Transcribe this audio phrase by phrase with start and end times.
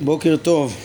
[0.00, 0.76] בוקר טוב.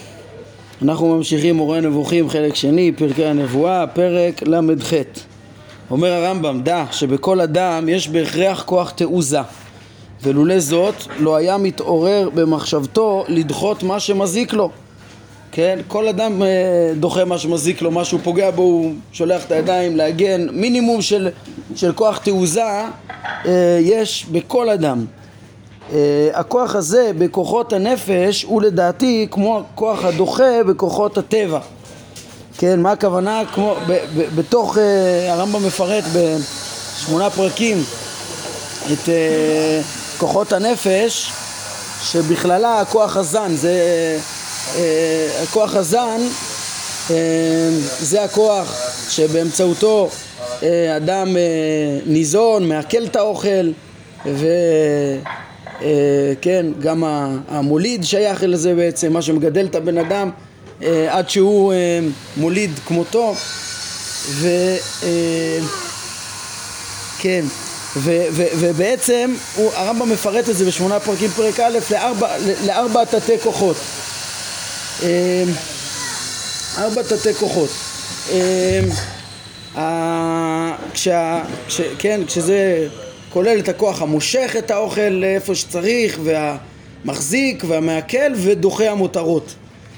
[0.82, 4.94] אנחנו ממשיכים מורה נבוכים חלק שני, פרקי הנבואה, פרק ל"ח.
[5.92, 9.40] אומר הרמב"ם, דע שבכל אדם יש בהכרח כוח תעוזה
[10.24, 14.70] ולולא זאת לא היה מתעורר במחשבתו לדחות מה שמזיק לו
[15.52, 16.48] כן, כל אדם אה,
[17.00, 21.30] דוחה מה שמזיק לו, מה שהוא פוגע בו, הוא שולח את הידיים להגן, מינימום של,
[21.76, 22.64] של כוח תעוזה
[23.46, 25.06] אה, יש בכל אדם
[26.34, 31.60] הכוח הזה בכוחות הנפש הוא לדעתי כמו הכוח הדוחה בכוחות הטבע
[32.62, 33.42] כן, מה הכוונה?
[33.54, 34.80] כמו, ב, ב, בתוך, uh,
[35.30, 37.84] הרמב"ם מפרט בשמונה פרקים
[38.94, 39.10] את uh,
[40.20, 41.32] כוחות הנפש
[42.04, 43.78] שבכללה הכוח הזן זה
[44.74, 44.78] uh,
[45.44, 46.22] הכוח הזן
[47.08, 47.12] uh,
[48.00, 48.76] זה הכוח
[49.10, 50.10] שבאמצעותו
[50.60, 50.64] uh,
[50.98, 53.72] אדם uh, ניזון, מעכל את האוכל
[54.26, 54.48] ו...
[55.82, 57.04] אה, כן, גם
[57.48, 60.30] המוליד שייך לזה בעצם, מה שמגדל את הבן אדם
[60.84, 62.00] אה, עד שהוא אה,
[62.38, 63.36] מוליד כמותו.
[64.30, 64.48] ו...
[67.20, 67.46] כן,
[67.98, 69.34] ו, ו, ובעצם
[69.74, 72.28] הרמב"ם מפרט את זה בשמונה פרקים פרק א' לארבע,
[72.66, 73.76] לארבע תתי כוחות.
[76.78, 77.70] ארבע תתי כוחות.
[80.94, 82.88] כשה, כש, כן, כשזה
[83.34, 89.56] כולל את הכוח המושך את האוכל לאיפה שצריך והמחזיק והמעכל ודוחה המותרות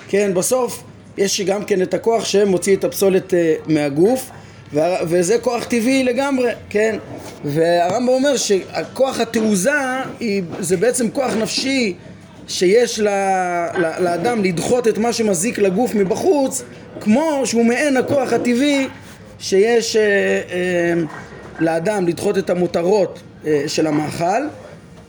[0.07, 0.83] כן בסוף
[1.17, 3.35] יש גם כן את הכוח שמוציא את הפסולת uh,
[3.71, 4.29] מהגוף
[5.03, 6.95] וזה כוח טבעי לגמרי, כן?
[7.45, 9.71] והרמב"ם אומר שהכוח התעוזה
[10.19, 11.93] היא, זה בעצם כוח נפשי
[12.47, 13.07] שיש ל,
[13.77, 16.63] ל, לאדם לדחות את מה שמזיק לגוף מבחוץ
[17.01, 18.87] כמו שהוא מעין הכוח הטבעי
[19.39, 19.99] שיש uh,
[21.09, 21.13] uh,
[21.59, 24.43] לאדם לדחות את המותרות אה, של המאכל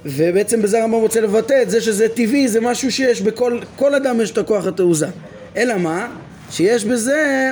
[0.05, 4.21] ובעצם בזה הרמב"ם רוצה לבטא את זה שזה טבעי, זה משהו שיש בכל, כל אדם
[4.21, 5.07] יש את הכוח התעוזה.
[5.57, 6.09] אלא מה?
[6.51, 7.51] שיש בזה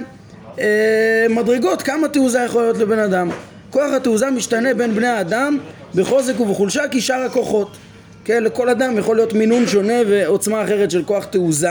[0.59, 3.31] אה, מדרגות, כמה תעוזה יכול להיות לבן אדם.
[3.71, 5.59] כוח התעוזה משתנה בין בני האדם
[5.95, 7.77] בחוזק ובחולשה כשאר הכוחות.
[8.25, 11.71] כן, לכל אדם יכול להיות מינון שונה ועוצמה אחרת של כוח תעוזה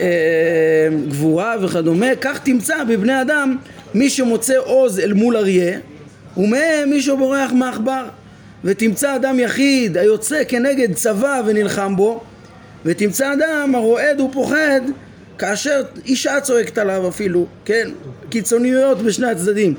[0.00, 2.06] אה, גבורה וכדומה.
[2.20, 3.56] כך תמצא בבני אדם
[3.94, 5.78] מי שמוצא עוז אל מול אריה
[6.36, 8.08] ומהם מישהו בורח מעכבר
[8.64, 12.20] ותמצא אדם יחיד היוצא כנגד צבא ונלחם בו
[12.84, 14.80] ותמצא אדם הרועד ופוחד
[15.38, 17.90] כאשר אישה צועקת עליו אפילו, כן,
[18.28, 19.74] קיצוניות בשני הצדדים.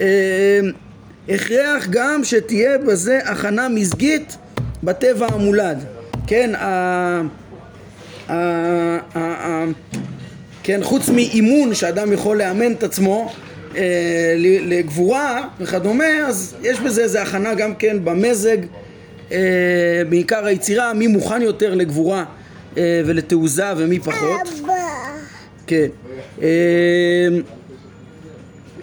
[0.00, 0.60] אה,
[1.28, 4.36] הכרח גם שתהיה בזה הכנה מזגית
[4.82, 5.84] בטבע המולד,
[6.26, 6.64] כן, ה...
[8.28, 8.34] ה...
[8.34, 9.18] ה...
[9.18, 9.64] ה...
[10.62, 13.32] כן, חוץ מאימון שאדם יכול לאמן את עצמו
[14.62, 18.56] לגבורה וכדומה, אז יש בזה איזה הכנה גם כן במזג,
[19.32, 19.38] אה,
[20.08, 22.24] בעיקר היצירה, מי מוכן יותר לגבורה
[22.76, 24.40] אה, ולתעוזה ומי פחות.
[25.66, 25.86] כן.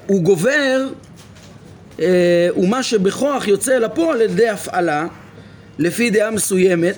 [0.08, 0.88] הוא גובר,
[2.00, 5.08] ומה שבכוח יוצא לפועל על ידי הפעלה,
[5.80, 6.98] לפי דעה מסוימת,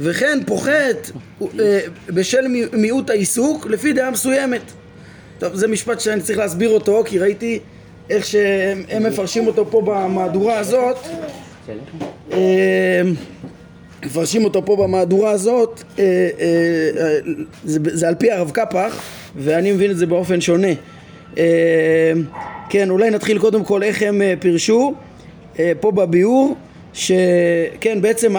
[0.00, 1.10] וכן פוחת
[2.08, 4.62] בשל מיעוט העיסוק לפי דעה מסוימת.
[5.38, 7.58] טוב, זה משפט שאני צריך להסביר אותו, כי ראיתי
[8.10, 10.96] איך שהם מפרשים אותו פה במהדורה הזאת.
[12.32, 12.36] אמ,
[14.04, 16.04] מפרשים אותו פה במהדורה הזאת, אה,
[16.40, 17.18] אה,
[17.64, 19.02] זה, על פי הרב קפח,
[19.36, 20.68] ואני מבין את זה באופן שונה.
[22.68, 24.94] כן, אולי נתחיל קודם כל איך הם אה, פירשו
[25.80, 26.54] פה בביאור,
[26.92, 28.34] שכן, בעצם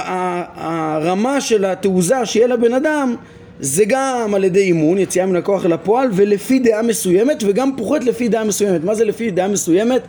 [0.55, 3.15] הרמה של התעוזה שיהיה לבן אדם
[3.59, 8.03] זה גם על ידי אימון, יציאה מן הכוח אל הפועל, ולפי דעה מסוימת, וגם פוחת
[8.03, 8.83] לפי דעה מסוימת.
[8.83, 10.01] מה זה לפי דעה מסוימת?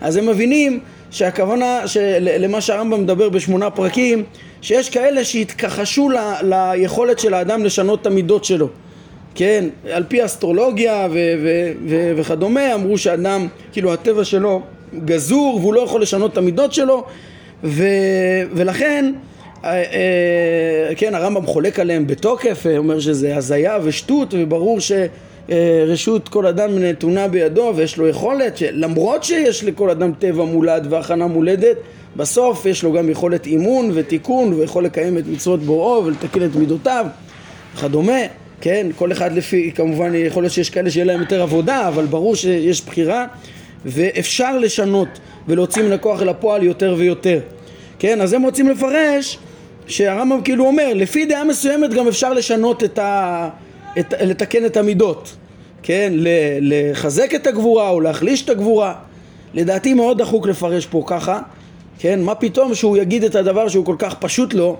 [0.00, 4.24] אז הם מבינים שהכוונה של, למה שהרמב"ם מדבר בשמונה פרקים,
[4.62, 8.68] שיש כאלה שהתכחשו ל, ליכולת של האדם לשנות את המידות שלו.
[9.34, 14.62] כן, על פי אסטרולוגיה ו- ו- ו- וכדומה, אמרו שאדם, כאילו הטבע שלו
[15.04, 17.04] גזור והוא לא יכול לשנות את המידות שלו,
[17.64, 17.84] ו-
[18.52, 19.12] ולכן
[20.96, 27.28] כן, הרמב"ם חולק עליהם בתוקף, אה, אומר שזה הזיה ושטות, וברור שרשות כל אדם נתונה
[27.28, 31.76] בידו ויש לו יכולת, למרות שיש לכל אדם טבע מולד והכנה מולדת,
[32.16, 37.06] בסוף יש לו גם יכולת אימון ותיקון ויכול לקיים את מצוות בוראו ולתקן את מידותיו
[37.74, 38.20] וכדומה,
[38.60, 42.36] כן, כל אחד לפי, כמובן יכול להיות שיש כאלה שיהיה להם יותר עבודה, אבל ברור
[42.36, 43.26] שיש בחירה
[43.84, 45.08] ואפשר לשנות
[45.48, 47.40] ולהוציא מן הכוח אל הפועל יותר ויותר.
[47.98, 49.38] כן, אז הם רוצים לפרש
[49.88, 53.48] שהרמב"ם כאילו אומר, לפי דעה מסוימת גם אפשר לשנות את ה...
[53.98, 54.14] את...
[54.20, 55.36] לתקן את המידות,
[55.82, 56.12] כן?
[56.60, 58.94] לחזק את הגבורה או להחליש את הגבורה.
[59.54, 61.40] לדעתי מאוד דחוק לפרש פה ככה,
[61.98, 62.20] כן?
[62.22, 64.76] מה פתאום שהוא יגיד את הדבר שהוא כל כך פשוט לו,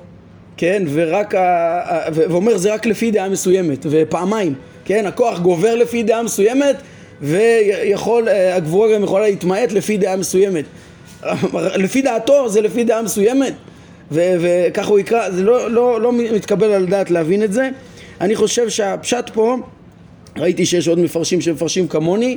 [0.57, 1.81] כן, ורק, ה...
[2.13, 6.77] ואומר זה רק לפי דעה מסוימת, ופעמיים, כן, הכוח גובר לפי דעה מסוימת,
[7.21, 10.65] ויכול, הגבורה גם יכולה להתמעט לפי דעה מסוימת.
[11.85, 13.53] לפי דעתו זה לפי דעה מסוימת,
[14.11, 17.69] וככה הוא יקרא, זה לא, לא, לא מתקבל על דעת להבין את זה.
[18.21, 19.57] אני חושב שהפשט פה,
[20.37, 22.37] ראיתי שיש עוד מפרשים שמפרשים כמוני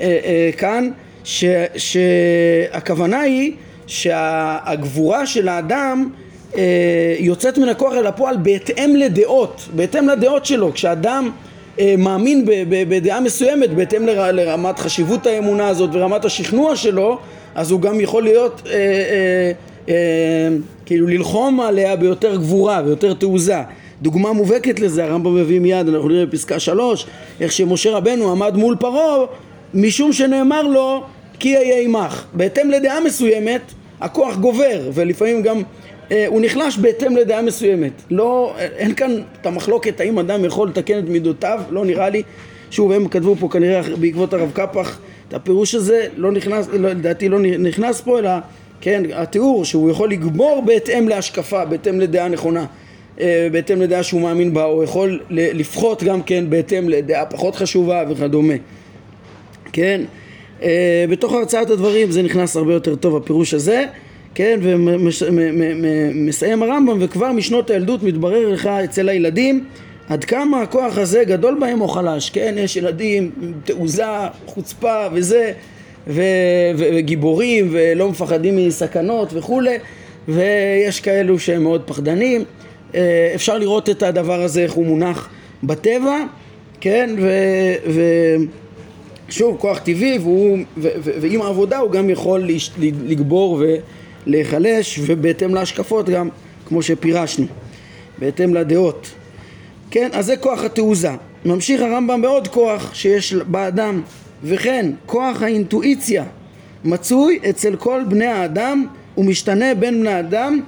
[0.00, 0.90] אה, אה, כאן,
[1.24, 1.44] ש,
[1.76, 3.52] שהכוונה היא
[3.86, 6.10] שהגבורה של האדם
[6.56, 10.72] אה, יוצאת מן הכוח אל הפועל בהתאם לדעות, בהתאם לדעות שלו.
[10.72, 11.30] כשאדם
[11.78, 17.18] אה, מאמין בדעה מסוימת, בהתאם לרמת חשיבות האמונה הזאת ורמת השכנוע שלו,
[17.54, 19.52] אז הוא גם יכול להיות, אה, אה,
[19.88, 20.48] אה,
[20.90, 23.62] כאילו ללחום עליה ביותר גבורה ויותר תעוזה.
[24.02, 27.06] דוגמה מובהקת לזה, הרמב"ם מביא מיד, אנחנו נראה בפסקה שלוש,
[27.40, 29.26] איך שמשה רבנו עמד מול פרעה,
[29.74, 31.02] משום שנאמר לו,
[31.38, 32.24] כי אהיה עמך.
[32.32, 33.60] בהתאם לדעה מסוימת,
[34.00, 35.62] הכוח גובר, ולפעמים גם
[36.10, 37.92] אה, הוא נחלש בהתאם לדעה מסוימת.
[38.10, 39.10] לא, אין כאן
[39.40, 42.22] את המחלוקת האם אדם יכול לתקן את מידותיו, לא נראה לי.
[42.70, 44.98] שוב, הם כתבו פה כנראה בעקבות הרב קפח
[45.28, 48.30] את הפירוש הזה, לא נכנס, לא, לדעתי לא נכנס פה, אלא,
[48.80, 52.66] כן, התיאור שהוא יכול לגמור בהתאם להשקפה, בהתאם לדעה נכונה.
[53.20, 58.04] אה, בהתאם לדעה שהוא מאמין בה, או יכול לפחות גם כן בהתאם לדעה פחות חשובה
[58.10, 58.54] וכדומה.
[59.72, 60.00] כן?
[60.62, 63.84] אה, בתוך הרצאת הדברים זה נכנס הרבה יותר טוב הפירוש הזה,
[64.34, 64.60] כן?
[64.62, 69.64] ומסיים הרמב"ם וכבר משנות הילדות מתברר לך אצל הילדים
[70.08, 72.54] עד כמה הכוח הזה גדול בהם או חלש, כן?
[72.58, 74.04] יש ילדים עם תעוזה,
[74.46, 75.52] חוצפה וזה
[76.06, 76.22] ו-
[76.76, 79.78] ו- וגיבורים ולא מפחדים מסכנות וכולי
[80.28, 82.44] ויש כאלו שהם מאוד פחדנים
[82.94, 85.28] אה, אפשר לראות את הדבר הזה איך הוא מונח
[85.62, 86.16] בטבע,
[86.80, 87.16] כן?
[89.28, 92.70] ושוב, כוח טבעי, והוא, ו, ו, ועם העבודה הוא גם יכול להש,
[93.06, 93.62] לגבור
[94.26, 96.28] ולהיחלש, ובהתאם להשקפות גם,
[96.66, 97.46] כמו שפירשנו,
[98.18, 99.10] בהתאם לדעות.
[99.90, 101.10] כן, אז זה כוח התעוזה.
[101.44, 104.02] ממשיך הרמב"ם בעוד כוח שיש באדם,
[104.44, 106.24] וכן כוח האינטואיציה
[106.84, 108.86] מצוי אצל כל בני האדם
[109.18, 110.60] ומשתנה בין בני האדם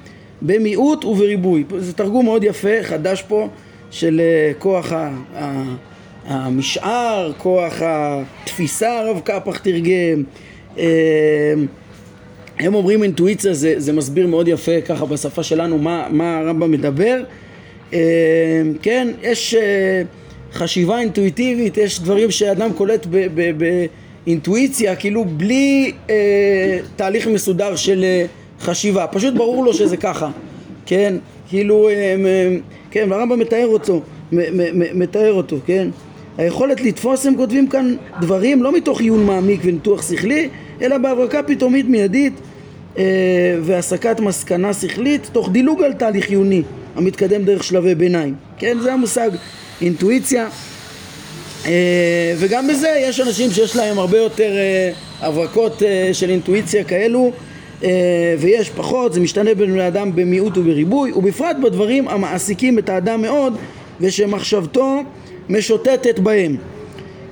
[0.43, 1.65] במיעוט ובריבוי.
[1.79, 3.49] זה תרגום מאוד יפה, חדש פה,
[3.91, 4.93] של אה, כוח
[6.27, 10.23] המשאר, כוח התפיסה, הרב קפח תרגם.
[10.79, 11.55] אה,
[12.59, 17.23] הם אומרים אינטואיציה, זה, זה מסביר מאוד יפה ככה בשפה שלנו מה, מה הרמב"ם מדבר.
[17.93, 17.99] אה,
[18.83, 19.55] כן, יש
[20.55, 23.07] חשיבה אינטואיטיבית, יש דברים שאדם קולט
[24.27, 25.93] באינטואיציה, כאילו בלי
[26.97, 28.05] תהליך מסודר של...
[28.63, 30.31] חשיבה, פשוט ברור לו שזה ככה,
[30.87, 31.15] כן,
[31.49, 31.89] כאילו,
[32.91, 34.01] כן, והרמב"ם מתאר אותו,
[34.95, 35.89] מתאר אותו, כן,
[36.39, 40.49] היכולת לתפוס, הם כותבים כאן דברים לא מתוך עיון מעמיק וניתוח שכלי,
[40.83, 42.33] אלא בהברקה פתאומית מיידית
[42.99, 43.05] אה,
[43.63, 46.63] והסקת מסקנה שכלית תוך דילוג על תהליך עיוני
[46.97, 49.31] המתקדם דרך שלבי ביניים, כן, זה המושג
[49.83, 50.49] אינטואיציה
[51.67, 55.83] אה, וגם בזה יש אנשים שיש להם הרבה יותר אה, הברקות
[56.13, 57.33] של אינטואיציה כאלו
[57.85, 63.23] אה, ויש פחות, זה משתנה בין בני אדם במיעוט ובריבוי, ובפרט בדברים המעסיקים את האדם
[63.23, 63.57] מאוד
[64.01, 65.01] ושמחשבתו
[65.49, 66.57] משוטטת בהם.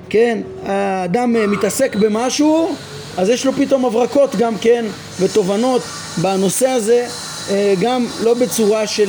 [0.09, 2.75] כן, האדם אה, מתעסק במשהו,
[3.17, 4.85] אז יש לו פתאום הברקות גם כן
[5.21, 5.83] ותובנות
[6.23, 7.07] בנושא הזה,
[7.51, 9.09] אה, גם לא בצורה של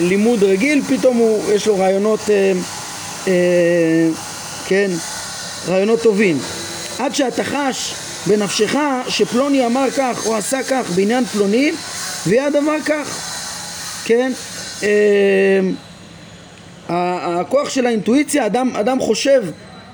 [0.00, 2.20] לימוד רגיל, פתאום הוא, יש לו רעיונות,
[4.66, 4.90] כן,
[5.68, 6.38] רעיונות טובים.
[6.98, 7.94] עד שאתה חש
[8.26, 8.76] בנפשך
[9.08, 11.72] שפלוני אמר כך או עשה כך בעניין פלוני
[12.26, 13.28] ויהיה הדבר כך,
[14.04, 14.32] כן?
[14.82, 15.60] אה,
[16.88, 19.42] הכוח של האינטואיציה, אדם, אדם חושב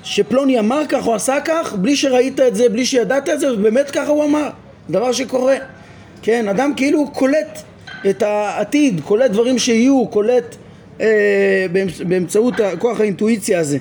[0.03, 3.91] שפלוני אמר כך או עשה כך בלי שראית את זה, בלי שידעת את זה ובאמת
[3.91, 4.49] ככה הוא אמר,
[4.89, 5.55] דבר שקורה,
[6.21, 6.47] כן?
[6.47, 7.61] אדם כאילו קולט
[8.09, 10.55] את העתיד, קולט דברים שיהיו, קולט
[11.01, 11.65] אה,
[12.07, 13.77] באמצעות כוח האינטואיציה הזה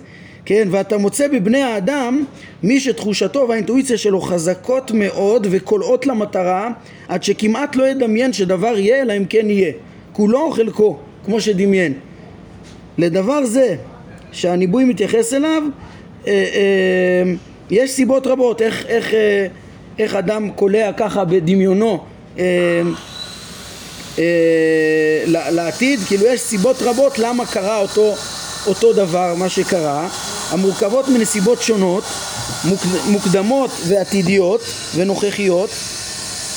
[0.49, 2.25] כן, ואתה מוצא בבני האדם
[2.63, 6.71] מי שתחושתו והאינטואיציה שלו חזקות מאוד וקולעות למטרה
[7.09, 9.73] עד שכמעט לא ידמיין שדבר יהיה אלא אם כן יהיה.
[10.13, 11.93] כולו או חלקו כמו שדמיין.
[12.99, 13.77] לדבר זה
[14.33, 15.63] שהניבוי מתייחס אליו
[16.27, 17.33] אה, אה,
[17.71, 19.47] יש סיבות רבות איך, איך, אה,
[19.99, 22.05] איך אדם קולע ככה בדמיונו
[24.19, 24.25] אה,
[25.27, 28.15] לעתיד כאילו יש סיבות רבות למה קרה אותו,
[28.67, 30.09] אותו דבר מה שקרה
[30.51, 32.05] המורכבות מנסיבות שונות,
[33.07, 34.61] מוקדמות ועתידיות
[34.97, 35.71] ונוכחיות,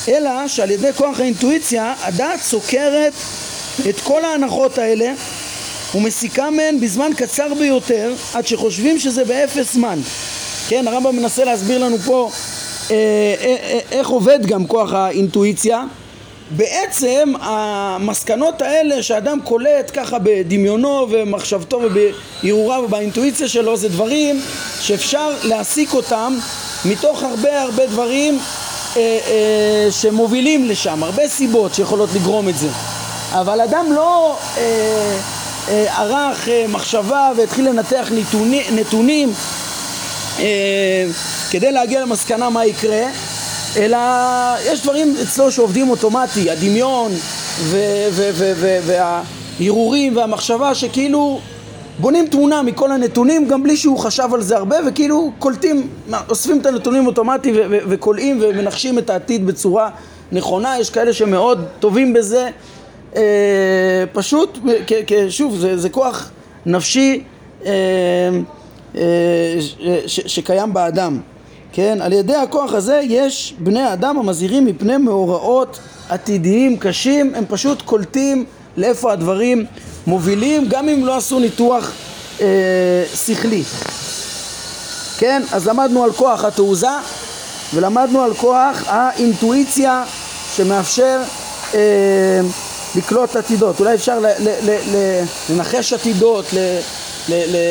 [0.08, 3.12] אלא שעל ידי כוח האינטואיציה הדעת סוקרת
[3.88, 5.12] את כל ההנחות האלה
[5.94, 9.98] ומסיקה מהן בזמן קצר ביותר עד שחושבים שזה באפס זמן.
[10.68, 12.30] כן, הרמב"ם מנסה להסביר לנו פה
[12.90, 12.96] אה,
[13.40, 15.84] אה, אה, איך עובד גם כוח האינטואיציה
[16.50, 24.40] בעצם המסקנות האלה שאדם קולט ככה בדמיונו ומחשבתו ובהרהוריו ובאינטואיציה שלו זה דברים
[24.80, 26.38] שאפשר להסיק אותם
[26.84, 28.38] מתוך הרבה הרבה דברים
[28.96, 32.68] אה, אה, שמובילים לשם, הרבה סיבות שיכולות לגרום את זה.
[33.32, 34.62] אבל אדם לא אה,
[35.68, 39.32] אה, ערך אה, מחשבה והתחיל לנתח נתוני, נתונים
[40.38, 40.44] אה,
[41.50, 43.02] כדי להגיע למסקנה מה יקרה
[43.76, 43.98] אלא
[44.64, 47.12] יש דברים אצלו שעובדים אוטומטי, הדמיון
[48.86, 51.40] וההרהורים והמחשבה שכאילו
[51.98, 55.88] בונים תמונה מכל הנתונים גם בלי שהוא חשב על זה הרבה וכאילו קולטים,
[56.28, 59.90] אוספים את הנתונים אוטומטי וקולעים ומנחשים את העתיד בצורה
[60.32, 62.50] נכונה, יש כאלה שמאוד טובים בזה,
[63.16, 64.58] אה, פשוט,
[65.28, 66.30] שוב, זה, זה כוח
[66.66, 67.22] נפשי
[67.64, 67.72] אה,
[68.96, 69.00] אה,
[70.06, 71.20] שקיים באדם
[71.72, 71.98] כן?
[72.02, 78.44] על ידי הכוח הזה יש בני אדם המזהירים מפני מאורעות עתידיים קשים, הם פשוט קולטים
[78.76, 79.66] לאיפה הדברים
[80.06, 81.90] מובילים, גם אם לא עשו ניתוח
[82.40, 82.46] אה,
[83.26, 83.62] שכלי.
[85.18, 85.42] כן?
[85.52, 86.86] אז למדנו על כוח התעוזה
[87.74, 90.04] ולמדנו על כוח האינטואיציה
[90.56, 91.20] שמאפשר
[91.74, 91.80] אה,
[92.96, 93.80] לקלוט עתידות.
[93.80, 96.44] אולי אפשר ל- ל- ל- לנחש עתידות,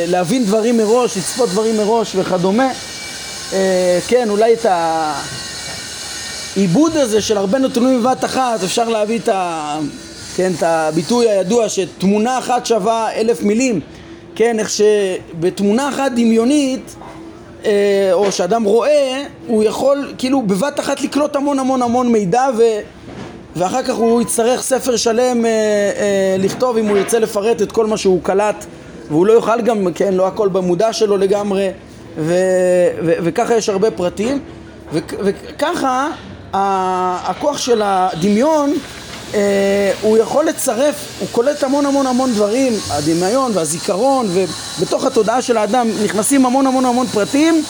[0.07, 2.67] להבין דברים מראש, לצפות דברים מראש וכדומה.
[3.53, 4.65] אה, כן, אולי את
[6.55, 9.79] העיבוד הזה של הרבה נתונים בבת אחת, אפשר להביא את, ה,
[10.35, 13.79] כן, את הביטוי הידוע שתמונה אחת שווה אלף מילים,
[14.35, 16.95] כן, איך שבתמונה אחת דמיונית
[17.65, 22.61] אה, או שאדם רואה, הוא יכול כאילו בבת אחת לקלוט המון המון המון מידע ו...
[23.55, 27.85] ואחר כך הוא יצטרך ספר שלם אה, אה, לכתוב אם הוא ירצה לפרט את כל
[27.85, 28.65] מה שהוא קלט
[29.09, 31.69] והוא לא יוכל גם, כן, לא הכל במודע שלו לגמרי
[32.17, 32.33] ו,
[33.05, 34.39] ו, וככה יש הרבה פרטים
[34.93, 36.09] ו, וככה
[36.53, 38.73] הכוח של הדמיון
[39.33, 44.27] אה, הוא יכול לצרף, הוא קולט המון המון המון דברים, הדמיון והזיכרון
[44.79, 47.63] ובתוך התודעה של האדם נכנסים המון המון המון פרטים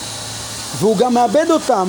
[0.78, 1.88] והוא גם מאבד אותם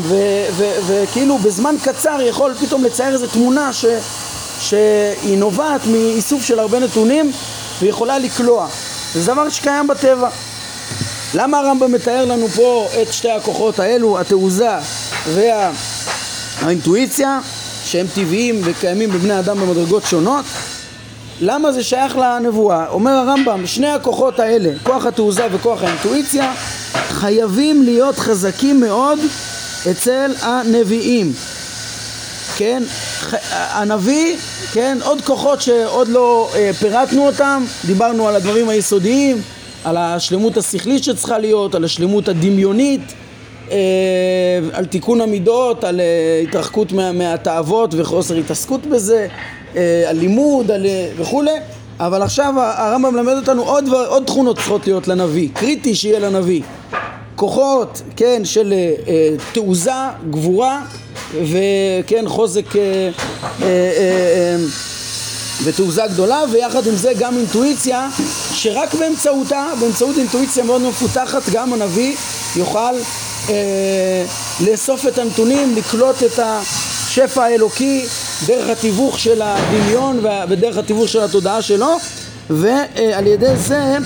[0.86, 3.86] וכאילו בזמן קצר יכול פתאום לצייר איזו תמונה ש,
[4.60, 7.32] שהיא נובעת מאיסוף של הרבה נתונים
[7.82, 8.68] ויכולה לקלוע.
[9.14, 10.30] זה דבר שקיים בטבע
[11.36, 14.70] למה הרמב"ם מתאר לנו פה את שתי הכוחות האלו, התעוזה
[16.62, 17.40] והאינטואיציה,
[17.86, 20.46] שהם טבעיים וקיימים בבני אדם במדרגות שונות?
[21.42, 22.88] למה זה שייך לנבואה?
[22.88, 26.54] אומר הרמב"ם, שני הכוחות האלה, כוח התעוזה וכוח האינטואיציה,
[26.94, 29.20] חייבים להיות חזקים מאוד
[29.92, 31.34] אצל הנביאים.
[32.58, 32.84] כן,
[33.52, 34.38] הנביא,
[34.74, 39.42] כן, עוד כוחות שעוד לא אה, פירטנו אותם, דיברנו על הדברים היסודיים,
[39.84, 43.14] על השלמות השכלית שצריכה להיות, על השלמות הדמיונית,
[43.72, 43.78] אה,
[44.74, 49.28] על תיקון המידות, על אה, התרחקות מה, מהתאוות וחוסר התעסקות בזה,
[49.76, 50.86] אה, על לימוד על,
[51.18, 51.52] וכולי,
[52.00, 56.62] אבל עכשיו הרמב"ם מלמד אותנו עוד, עוד תכונות צריכות להיות לנביא, קריטי שיהיה לנביא.
[57.36, 59.92] כוחות, כן, של אה, תעוזה,
[60.30, 60.82] גבורה,
[61.34, 64.56] וכן, חוזק אה, אה, אה,
[65.64, 68.10] ותעוזה גדולה ויחד עם זה גם אינטואיציה
[68.54, 72.16] שרק באמצעותה, באמצעות אינטואיציה מאוד מפותחת גם הנביא
[72.56, 72.94] יוכל
[73.50, 74.26] אה,
[74.66, 78.06] לאסוף את הנתונים, לקלוט את השפע האלוקי
[78.46, 80.20] דרך התיווך של הדמיון
[80.50, 81.98] ודרך התיווך של התודעה שלו
[82.50, 83.98] ועל ידי זה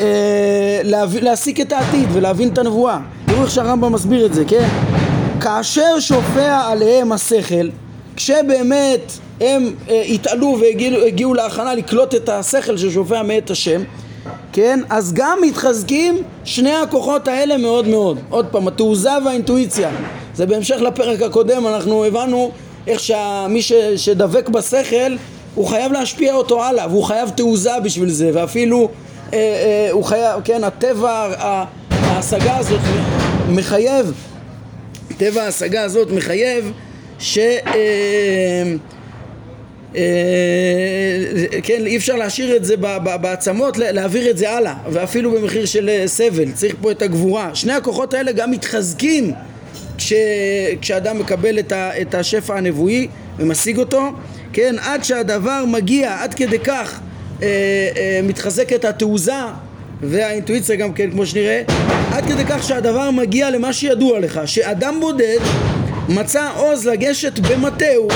[0.00, 0.80] אה,
[1.20, 2.98] להסיק את העתיד ולהבין את הנבואה.
[3.26, 4.68] תראו איך שהרמב"ם מסביר את זה, כן?
[5.40, 7.68] כאשר שופע עליהם השכל,
[8.18, 13.82] כשבאמת הם אה, התעלו והגיעו להכנה לקלוט את השכל ששופע מאת השם
[14.52, 14.80] כן?
[14.90, 18.18] אז גם מתחזקים שני הכוחות האלה מאוד מאוד.
[18.30, 19.90] עוד פעם, התעוזה והאינטואיציה.
[20.34, 22.50] זה בהמשך לפרק הקודם, אנחנו הבנו
[22.86, 23.62] איך שמי
[23.96, 25.16] שדבק בשכל
[25.54, 28.88] הוא חייב להשפיע אותו הלאה, והוא חייב תעוזה בשביל זה, ואפילו
[29.32, 31.34] אה, אה, הוא חייב, כן, הטבע,
[31.90, 32.80] ההשגה הזאת
[33.48, 34.12] מחייב,
[35.18, 36.72] טבע ההשגה הזאת מחייב
[37.18, 37.38] ש...
[37.38, 38.74] אה,
[39.96, 40.02] אה,
[41.62, 42.76] כן, אי אפשר להשאיר את זה
[43.20, 47.54] בעצמות, להעביר את זה הלאה, ואפילו במחיר של אה, סבל, צריך פה את הגבורה.
[47.54, 49.32] שני הכוחות האלה גם מתחזקים
[49.98, 50.12] כש,
[50.80, 53.08] כשאדם מקבל את, ה, את השפע הנבואי
[53.38, 54.02] ומשיג אותו,
[54.52, 57.00] כן, עד שהדבר מגיע, עד כדי כך
[57.42, 57.46] אה,
[57.96, 59.32] אה, מתחזקת התעוזה
[60.00, 61.62] והאינטואיציה גם כן, כמו שנראה,
[62.12, 65.38] עד כדי כך שהדבר מגיע למה שידוע לך, שאדם בודד
[66.08, 68.08] מצא עוז לגשת במטהו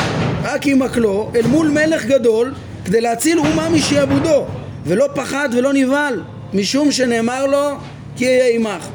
[0.43, 4.47] רק עם מקלו אל מול מלך גדול כדי להציל אומה משעבודו
[4.87, 6.23] ולא פחד ולא נבהל
[6.55, 7.69] משום שנאמר לו
[8.17, 8.89] כי אהיה עמך.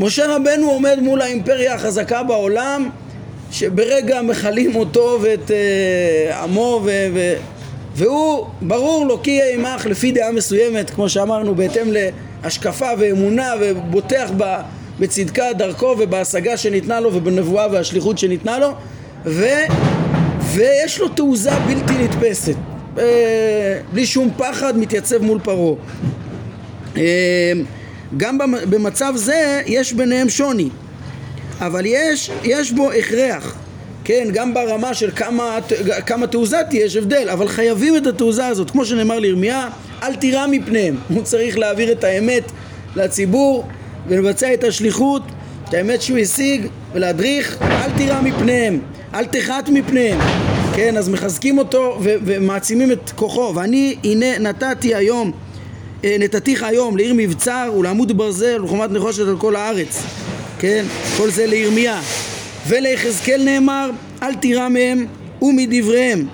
[0.00, 2.88] משה רבנו עומד מול האימפריה החזקה בעולם
[3.50, 6.90] שברגע מכלים אותו ואת uh, עמו ו...
[7.14, 7.34] ו
[7.94, 11.92] והוא, ברור לו כי יהיה עמך לפי דעה מסוימת, כמו שאמרנו, בהתאם
[12.44, 14.30] להשקפה ואמונה ובוטח
[15.00, 18.68] בצדקה דרכו ובהשגה שניתנה לו ובנבואה והשליחות שניתנה לו.
[19.26, 19.46] ו,
[20.40, 22.56] ויש לו תעוזה בלתי נתפסת.
[22.98, 25.74] אה, בלי שום פחד מתייצב מול פרעה.
[26.96, 27.52] אה,
[28.16, 28.38] גם
[28.70, 30.68] במצב זה יש ביניהם שוני.
[31.60, 33.56] אבל יש, יש בו הכרח.
[34.04, 35.58] כן, גם ברמה של כמה,
[36.06, 39.68] כמה תעוזה תהיה יש הבדל, אבל חייבים את התעוזה הזאת, כמו שנאמר לירמיה,
[40.02, 42.42] אל תירא מפניהם, הוא צריך להעביר את האמת
[42.96, 43.64] לציבור
[44.08, 45.22] ולבצע את השליחות,
[45.68, 48.78] את האמת שהוא השיג ולהדריך, אל תירא מפניהם,
[49.14, 50.18] אל תחת מפניהם,
[50.74, 55.32] כן, אז מחזקים אותו ו- ומעצימים את כוחו, ואני הנה נתתי היום,
[56.04, 60.02] אה, נתתיך היום לעיר מבצר ולעמוד ברזל ולחומת נחושת על כל הארץ,
[60.58, 60.84] כן,
[61.16, 62.00] כל זה לירמיה.
[62.68, 63.90] וליחזקאל נאמר
[64.22, 65.06] אל תירא מהם
[65.42, 66.26] ומדבריהם.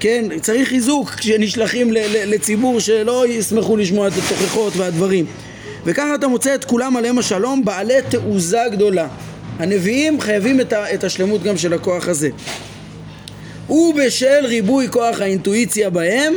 [0.00, 1.88] כן, צריך חיזוק כשנשלחים
[2.26, 5.26] לציבור שלא ישמחו לשמוע את התוכחות והדברים
[5.86, 9.08] וככה אתה מוצא את כולם עליהם השלום בעלי תעוזה גדולה.
[9.58, 12.28] הנביאים חייבים את, את השלמות גם של הכוח הזה.
[13.68, 16.34] ובשל ריבוי כוח האינטואיציה בהם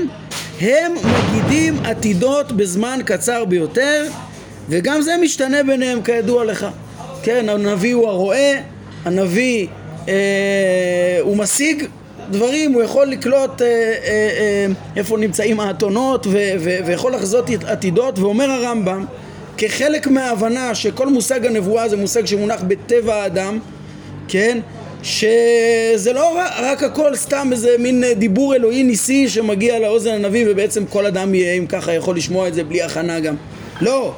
[0.62, 4.06] הם מגידים עתידות בזמן קצר ביותר
[4.70, 6.68] וגם זה משתנה ביניהם כידוע לך.
[7.24, 8.62] כן, הנביא הוא הרואה
[9.06, 9.68] הנביא
[10.08, 11.86] אה, הוא משיג
[12.32, 13.94] דברים, הוא יכול לקלוט אה, אה,
[14.40, 14.66] אה,
[14.96, 16.28] איפה נמצאים האתונות
[16.86, 19.06] ויכול לחזות עתידות ואומר הרמב"ם
[19.60, 23.60] כחלק מההבנה שכל מושג הנבואה זה מושג שמונח בטבע האדם
[24.28, 24.60] כן?
[25.04, 31.06] שזה לא רק, הכל סתם איזה מין דיבור אלוהי ניסי שמגיע לאוזן הנביא ובעצם כל
[31.06, 33.36] אדם יהיה אם ככה יכול לשמוע את זה בלי הכנה גם.
[33.82, 34.14] לא.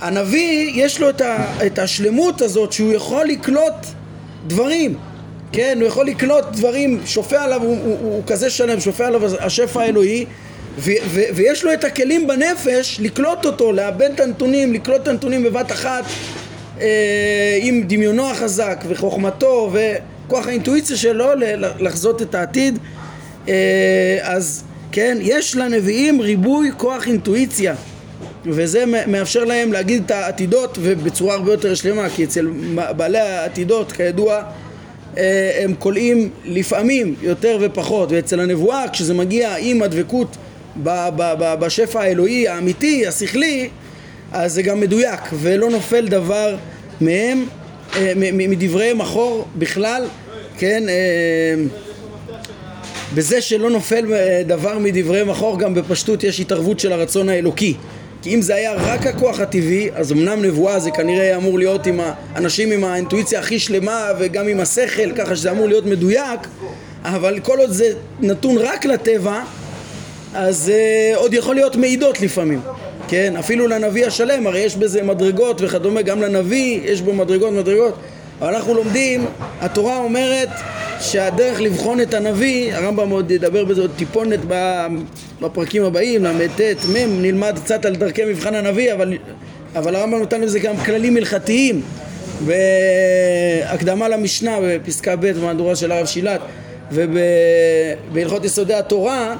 [0.00, 3.86] הנביא יש לו את, ה, את השלמות הזאת שהוא יכול לקלוט
[4.46, 4.94] דברים
[5.52, 9.82] כן, הוא יכול לקלוט דברים, שופע עליו, הוא, הוא, הוא כזה שלם, שופע עליו השפע
[9.82, 10.24] האלוהי
[11.34, 16.04] ויש לו את הכלים בנפש לקלוט אותו, לאבד את הנתונים, לקלוט את הנתונים בבת אחת
[16.80, 21.26] אה, עם דמיונו החזק וחוכמתו וכוח האינטואיציה שלו
[21.78, 22.78] לחזות את העתיד.
[23.48, 27.74] אה, אז כן, יש לנביאים ריבוי כוח אינטואיציה
[28.44, 32.46] וזה מאפשר להם להגיד את העתידות ובצורה הרבה יותר שלמה כי אצל
[32.96, 34.42] בעלי העתידות כידוע
[35.16, 40.36] אה, הם כולאים לפעמים יותר ופחות ואצל הנבואה כשזה מגיע עם הדבקות
[41.60, 43.68] בשפע האלוהי האמיתי, השכלי
[44.32, 46.56] אז זה גם מדויק ולא נופל דבר
[47.00, 47.44] מהם
[47.96, 50.04] אה, מדברי מחור בכלל
[50.58, 51.54] כן אה,
[53.14, 54.04] בזה שלא נופל
[54.46, 57.74] דבר מדברי מחור גם בפשטות יש התערבות של הרצון האלוקי.
[58.22, 62.00] כי אם זה היה רק הכוח הטבעי, אז אמנם נבואה זה כנראה אמור להיות עם
[62.00, 66.40] האנשים עם האינטואיציה הכי שלמה וגם עם השכל, ככה שזה אמור להיות מדויק,
[67.04, 69.42] אבל כל עוד זה נתון רק לטבע,
[70.34, 72.60] אז uh, עוד יכול להיות מעידות לפעמים,
[73.08, 73.34] כן?
[73.38, 77.94] אפילו לנביא השלם, הרי יש בזה מדרגות וכדומה, גם לנביא יש בו מדרגות מדרגות,
[78.40, 79.26] אבל אנחנו לומדים,
[79.60, 80.48] התורה אומרת
[81.00, 84.40] שהדרך לבחון את הנביא, הרמב"ם עוד ידבר בזה עוד טיפונת
[85.40, 89.14] בפרקים הבאים, ל"ט, מ', נלמד קצת על דרכי מבחן הנביא, אבל,
[89.76, 91.82] אבל הרמב"ם נותן לזה גם כללים הלכתיים
[92.46, 96.40] בהקדמה למשנה בפסקה ב' במהדורה של הרב שילת
[96.92, 99.36] ובהלכות יסודי התורה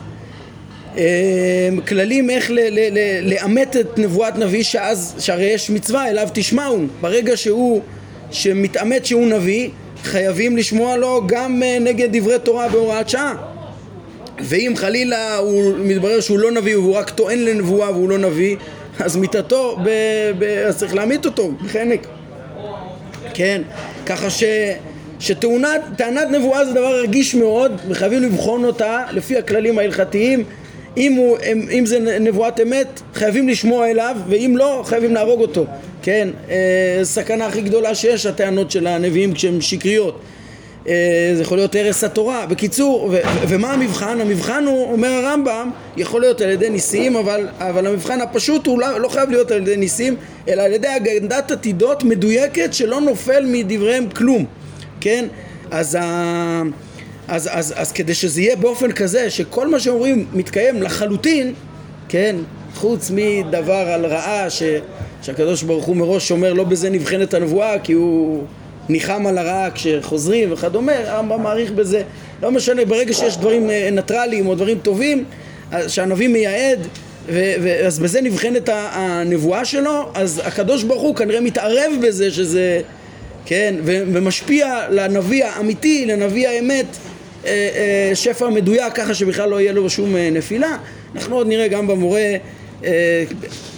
[1.89, 2.51] כללים איך
[3.23, 7.83] לאמת את נבואת נביא שאז, שהרי יש מצווה אליו תשמעו ברגע שהוא,
[8.31, 9.71] שמתאמת שהוא נביא
[10.05, 13.35] חייבים לשמוע לו גם אה, נגד דברי תורה בהוראת שעה.
[14.41, 18.57] ואם חלילה הוא מתברר שהוא לא נביא והוא רק טוען לנבואה והוא לא נביא
[19.01, 19.91] אז מיתתו, ב,
[20.39, 22.07] ב, אז צריך להמית אותו בחנק.
[23.35, 23.63] כן,
[24.07, 24.45] ככה ש,
[25.21, 30.45] שטענת נבואה זה דבר רגיש מאוד וחייבים לבחון אותה לפי הכללים ההלכתיים
[30.97, 31.37] אם, הוא,
[31.79, 35.67] אם זה נבואת אמת חייבים לשמוע אליו ואם לא חייבים להרוג אותו
[36.03, 40.21] כן, אה, סכנה הכי גדולה שיש הטענות של הנביאים כשהן שקריות
[40.89, 42.47] אה, זה יכול להיות הרס התורה.
[42.47, 44.21] בקיצור, ו- ומה המבחן?
[44.21, 49.01] המבחן הוא, אומר הרמב"ם, יכול להיות על ידי ניסים, אבל, אבל המבחן הפשוט הוא לא,
[49.01, 50.17] לא חייב להיות על ידי ניסים,
[50.49, 54.45] אלא על ידי אגדת עתידות מדויקת שלא נופל מדבריהם כלום,
[55.01, 55.25] כן?
[55.71, 56.63] אז, ה-
[57.29, 61.55] אז, אז, אז, כדי שזה יהיה באופן כזה שכל מה שאומרים מתקיים לחלוטין,
[62.09, 62.37] כן?
[62.75, 64.63] חוץ מדבר על רעה ש,
[65.23, 68.45] שהקדוש ברוך הוא מראש אומר לא בזה נבחנת הנבואה כי הוא
[68.89, 72.03] ניחם על הרעה כשחוזרים וכדומה, הרמב"ם מעריך בזה,
[72.43, 75.25] לא משנה, ברגע שיש דברים אה, ניטרליים או דברים טובים,
[75.89, 76.79] שהנביא מייעד,
[77.29, 82.81] ו- אז בזה נבחנת הנבואה שלו, אז הקדוש ברוך הוא כנראה מתערב בזה שזה,
[83.47, 87.18] כן, ומשפיע לנביא האמיתי, לנביא האמת, אה, אה,
[88.15, 90.77] שפע מדויק ככה שבכלל לא יהיה לו שום אה, נפילה.
[91.15, 92.35] אנחנו עוד נראה גם במורה,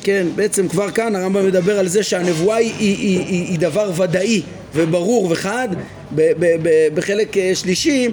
[0.02, 3.90] כן, בעצם כבר כאן הרמב"ם מדבר על זה שהנבואה היא, היא, היא, היא, היא דבר
[3.96, 4.42] ודאי
[4.74, 5.68] וברור וחד.
[6.14, 8.08] ב, ב, ב, בחלק שלישי,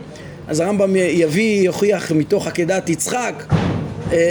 [0.47, 3.43] אז הרמב"ם יביא, יוכיח מתוך עקדת יצחק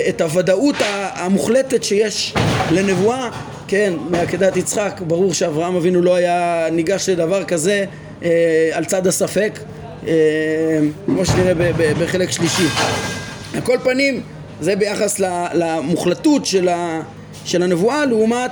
[0.08, 0.74] את הוודאות
[1.14, 2.34] המוחלטת שיש
[2.72, 3.30] לנבואה,
[3.68, 7.84] כן, מעקדת יצחק, ברור שאברהם אבינו לא היה ניגש לדבר כזה
[8.72, 9.75] על צד הספק אה,
[11.06, 12.66] כמו שנראה בחלק שלישי.
[13.54, 14.20] על כל פנים,
[14.60, 15.20] זה ביחס
[15.54, 17.02] למוחלטות של, ה,
[17.44, 18.50] של הנבואה לעומת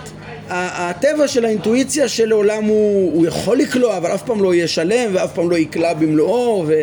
[0.49, 5.35] הטבע של האינטואיציה שלעולם הוא, הוא יכול לקלוע אבל אף פעם לא יהיה שלם ואף
[5.35, 6.83] פעם לא יקלע במלואו ו,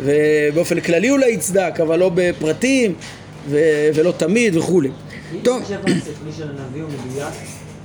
[0.00, 2.94] ובאופן כללי אולי יצדק אבל לא בפרטים
[3.48, 3.58] ו,
[3.94, 4.90] ולא תמיד וכולי.
[5.42, 5.56] טוב.
[5.56, 7.34] אם חושב על השכלי של הנביא הוא מדויק,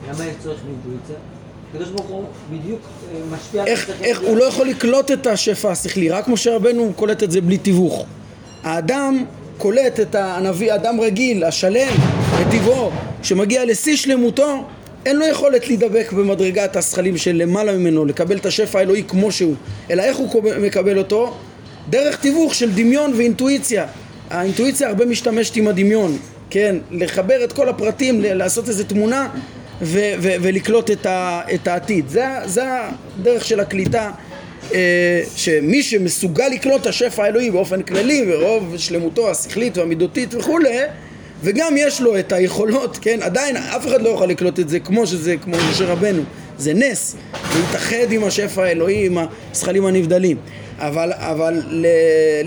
[0.10, 1.35] למה יש צורך באינטואיציה?
[1.76, 3.66] הקדוש ברוך הוא בדיוק אה, משפיע...
[3.66, 7.42] איך, איך הוא לא יכול לקלוט את השפע השכלי, רק משה רבנו קולט את זה
[7.42, 8.06] בלי תיווך.
[8.64, 9.26] האדם
[9.58, 11.94] קולט את הנביא, אדם רגיל, השלם,
[12.40, 12.92] בטבעו,
[13.24, 14.64] שמגיע לשיא שלמותו,
[15.06, 19.56] אין לו יכולת להידבק במדרגת השכלים של למעלה ממנו, לקבל את השפע האלוהי כמו שהוא,
[19.90, 21.34] אלא איך הוא מקבל אותו?
[21.90, 23.86] דרך תיווך של דמיון ואינטואיציה.
[24.30, 26.18] האינטואיציה הרבה משתמשת עם הדמיון,
[26.50, 26.76] כן?
[26.92, 29.30] לחבר את כל הפרטים, לעשות איזו תמונה
[29.82, 32.10] ו- ו- ולקלוט את, ה- את העתיד.
[32.10, 32.64] זה, זה
[33.20, 34.12] הדרך של הקליטה,
[34.74, 40.78] אה, שמי שמסוגל לקלוט את השפע האלוהי באופן כללי ורוב שלמותו השכלית והמידותית וכולי
[41.44, 45.08] וגם יש לו את היכולות, כן, עדיין אף אחד לא יכול לקלוט את זה כמו
[45.08, 46.22] שזה, כמו משה רבנו,
[46.58, 47.16] זה נס,
[47.56, 49.18] להתאחד עם השפע האלוהי, עם
[49.52, 50.38] הזכלים הנבדלים.
[50.78, 51.86] אבל, אבל ל-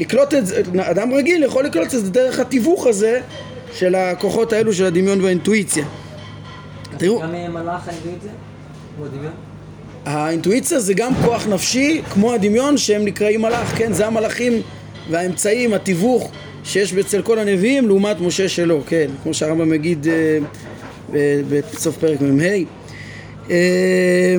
[0.00, 3.20] לקלוט את זה, אדם רגיל יכול לקלוט את זה דרך התיווך הזה
[3.74, 5.84] של הכוחות האלו של הדמיון והאינטואיציה
[6.98, 7.20] תראו...
[7.20, 8.30] גם אה, מלאך האינטואיציה?
[8.96, 9.32] כמו הדמיון?
[10.06, 13.92] האינטואיציה זה גם כוח נפשי כמו הדמיון שהם נקראים מלאך, כן?
[13.92, 14.52] זה המלאכים
[15.10, 16.30] והאמצעים, התיווך
[16.64, 19.10] שיש אצל כל הנביאים לעומת משה שלו, כן?
[19.22, 22.44] כמו שהרמב"ם מגיד אה, בסוף פרק מ"ה.
[23.50, 24.36] אה,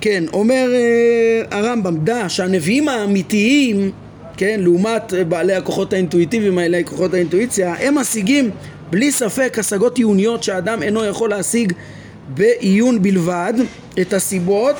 [0.00, 3.90] כן, אומר אה, הרמב"ם, דע שהנביאים האמיתיים,
[4.36, 8.50] כן, לעומת בעלי הכוחות האינטואיטיביים האלה, כוחות האינטואיציה, הם משיגים
[8.92, 11.72] בלי ספק השגות עיוניות שהאדם אינו יכול להשיג
[12.28, 13.52] בעיון בלבד
[14.00, 14.76] את הסיבות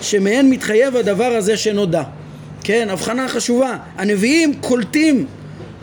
[0.00, 2.02] שמהן מתחייב הדבר הזה שנודע.
[2.64, 3.76] כן, הבחנה חשובה.
[3.96, 5.26] הנביאים קולטים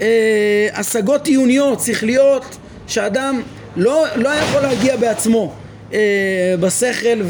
[0.02, 2.46] אה, השגות עיוניות, שכליות,
[2.88, 3.42] שאדם
[3.76, 5.54] לא, לא יכול להגיע בעצמו
[5.94, 6.00] אה,
[6.60, 7.22] בשכל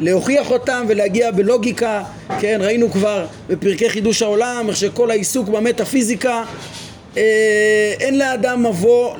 [0.00, 2.02] ולהוכיח אותם ולהגיע בלוגיקה,
[2.40, 6.44] כן, ראינו כבר בפרקי חידוש העולם איך שכל העיסוק במטאפיזיקה
[8.00, 9.14] אין לאדם מבוא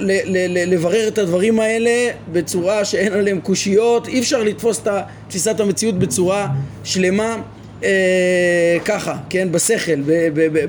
[0.66, 4.88] לברר את הדברים האלה בצורה שאין עליהם קושיות, אי אפשר לתפוס את
[5.28, 6.46] תפיסת המציאות בצורה
[6.84, 7.36] שלמה
[7.84, 10.00] אה, ככה, כן, בשכל,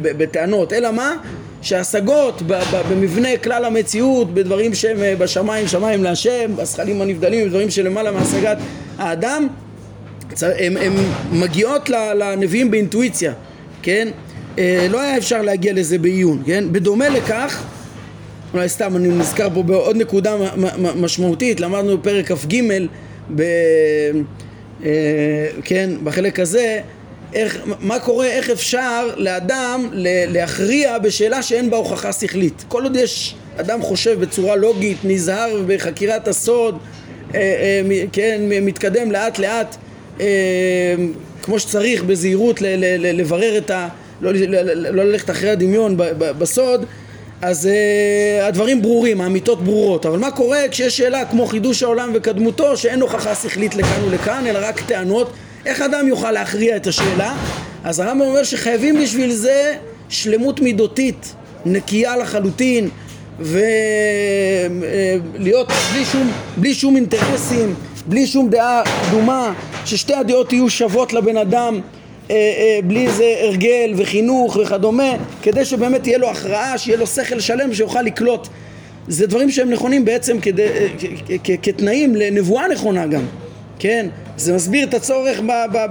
[0.01, 1.15] בטענות, אלא מה?
[1.61, 2.41] שהשגות
[2.89, 8.57] במבנה כלל המציאות, בדברים שהם אה, בשמיים, שמיים להשם, בשכלים הנבדלים, בדברים שלמעלה מהשגת
[8.97, 9.47] האדם,
[10.41, 10.93] הן
[11.31, 13.33] מגיעות לנביאים באינטואיציה,
[13.81, 14.07] כן?
[14.59, 16.63] אה, לא היה אפשר להגיע לזה בעיון, כן?
[16.71, 17.63] בדומה לכך,
[18.53, 20.35] אולי סתם אני נזכר פה בעוד נקודה
[20.95, 22.61] משמעותית, למדנו בפרק כ"ג,
[23.35, 23.41] ב...
[24.85, 26.79] אה, כן, בחלק הזה,
[27.33, 29.89] איך, מה קורה, איך אפשר לאדם
[30.27, 32.63] להכריע בשאלה שאין בה הוכחה שכלית.
[32.67, 36.77] כל עוד יש אדם חושב בצורה לוגית, נזהר בחקירת הסוד,
[37.35, 39.77] אה, כן, מתקדם לאט לאט
[41.41, 42.61] כמו שצריך בזהירות
[42.99, 43.87] לברר את ה...
[44.21, 46.85] לא, לא, לא ללכת אחרי הדמיון בסוד
[47.41, 50.05] אז uh, הדברים ברורים, האמיתות ברורות.
[50.05, 54.59] אבל מה קורה כשיש שאלה כמו חידוש העולם וקדמותו שאין הוכחה שכלית לכאן ולכאן אלא
[54.61, 55.31] רק טענות?
[55.65, 57.35] איך אדם יוכל להכריע את השאלה?
[57.83, 59.75] אז הרמב"ם אומר שחייבים בשביל זה
[60.09, 61.33] שלמות מידותית
[61.65, 62.89] נקייה לחלוטין
[63.39, 64.71] ולהיות
[65.93, 69.53] בלי שום, בלי שום אינטרסים, בלי שום דעה קדומה,
[69.85, 71.73] ששתי הדעות יהיו שוות לבן אדם.
[71.75, 71.98] אה, אה,
[72.83, 78.01] בלי איזה הרגל וחינוך וכדומה, כדי שבאמת תהיה לו הכרעה, שיהיה לו שכל שלם שיוכל
[78.01, 78.47] לקלוט.
[79.07, 83.23] זה דברים שהם נכונים בעצם כדי, אה, כתנאים לנבואה נכונה גם,
[83.79, 84.07] כן?
[84.37, 85.41] זה מסביר את הצורך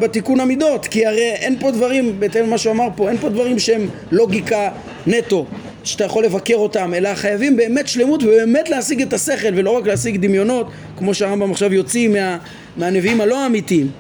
[0.00, 3.58] בתיקון המידות, כי הרי אין פה דברים, בהתאם למה שהוא אמר פה, אין פה דברים
[3.58, 4.70] שהם לוגיקה
[5.06, 5.46] נטו,
[5.84, 10.16] שאתה יכול לבקר אותם, אלא חייבים באמת שלמות ובאמת להשיג את השכל ולא רק להשיג
[10.16, 12.38] דמיונות, כמו שהרמב"ם עכשיו יוציא מה,
[12.76, 13.90] מהנביאים הלא אמיתיים.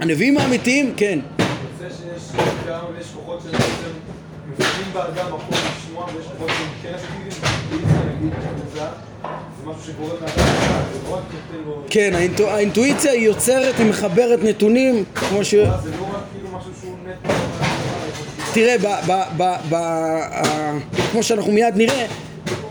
[0.00, 1.18] הנביאים האמיתיים, כן.
[2.96, 3.92] ויש כוחות שבעצם
[4.52, 7.32] מפנים באדם מקום לשמוע, ויש כוחות שהם כן אפקטיביים,
[7.72, 8.32] אי אפשר להגיד
[8.72, 8.80] שזה
[9.60, 11.82] זה משהו שקורה מהצד אחד, זה לא רק כאילו...
[11.90, 15.54] כן, האינטו, האינטואיציה היא יוצרת, היא מחברת נתונים, כמו ש...
[15.54, 15.66] זה לא
[16.32, 16.48] כאילו.
[18.52, 20.78] תראה, ב, ב, ב, ב, ה,
[21.12, 22.06] כמו שאנחנו מיד נראה,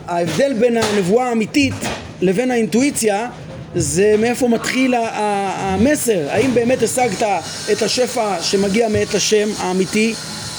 [0.07, 1.73] ההבדל בין הנבואה האמיתית
[2.21, 3.29] לבין האינטואיציה
[3.75, 7.23] זה מאיפה מתחיל המסר, האם באמת השגת
[7.71, 10.13] את השפע שמגיע מאת השם האמיתי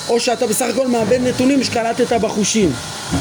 [0.09, 2.73] או שאתה בסך הכל מאבד נתונים שקלטת בחושים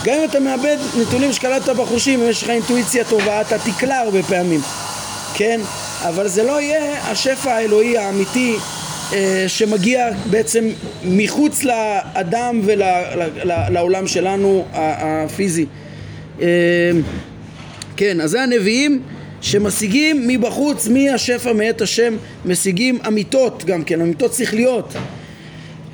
[0.03, 4.61] גם אם אתה מאבד נתונים שקלטת בחושים ויש לך אינטואיציה טובה אתה תקלע הרבה פעמים
[5.35, 5.59] כן?
[6.01, 8.55] אבל זה לא יהיה השפע האלוהי האמיתי
[9.13, 10.69] אה, שמגיע בעצם
[11.05, 15.65] מחוץ לאדם ולעולם שלנו ה- הפיזי.
[16.41, 16.47] אה,
[17.97, 19.01] כן, אז זה הנביאים
[19.51, 24.93] שמשיגים מבחוץ, מהשפע מאת השם, משיגים אמיתות גם כן, אמיתות שכליות.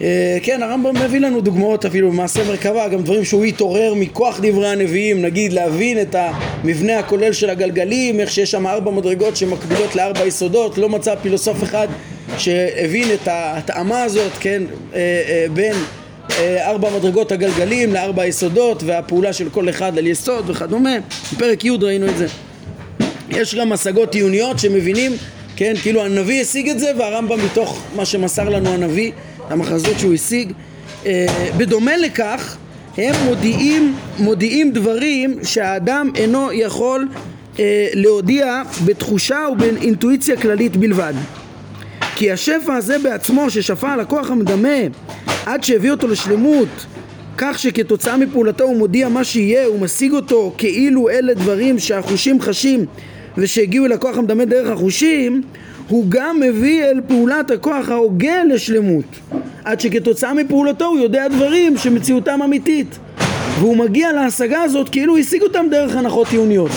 [0.01, 4.67] אה, כן, הרמב"ם מביא לנו דוגמאות אפילו במעשה מרכבה, גם דברים שהוא התעורר מכוח דברי
[4.67, 10.25] הנביאים, נגיד להבין את המבנה הכולל של הגלגלים, איך שיש שם ארבע מדרגות שמקבילות לארבע
[10.25, 11.87] יסודות, לא מצא פילוסוף אחד
[12.37, 14.63] שהבין את ההתאמה הזאת, כן,
[14.93, 15.75] אה, אה, בין
[16.39, 20.95] ארבע מדרגות הגלגלים לארבע יסודות והפעולה של כל אחד על יסוד וכדומה,
[21.33, 22.27] בפרק י' ראינו את זה.
[23.29, 25.11] יש גם השגות עיוניות שמבינים,
[25.55, 29.11] כן, כאילו הנביא השיג את זה והרמב"ם מתוך מה שמסר לנו הנביא,
[29.49, 30.51] המחזות שהוא השיג.
[31.05, 31.25] אה,
[31.57, 32.57] בדומה לכך,
[32.97, 37.07] הם מודיעים, מודיעים דברים שהאדם אינו יכול
[37.59, 41.13] אה, להודיע בתחושה ובאינטואיציה כללית בלבד.
[42.15, 44.77] כי השפע הזה בעצמו ששפע על הכוח המדמה
[45.45, 46.85] עד שהביא אותו לשלמות
[47.37, 52.85] כך שכתוצאה מפעולתו הוא מודיע מה שיהיה, הוא משיג אותו כאילו אלה דברים שהחושים חשים
[53.37, 55.41] ושהגיעו אל הכוח המדמה דרך החושים
[55.87, 59.05] הוא גם מביא אל פעולת הכוח ההוגה לשלמות.
[59.63, 62.99] עד שכתוצאה מפעולתו הוא יודע דברים שמציאותם אמיתית.
[63.59, 66.71] והוא מגיע להשגה הזאת כאילו השיג אותם דרך הנחות עיוניות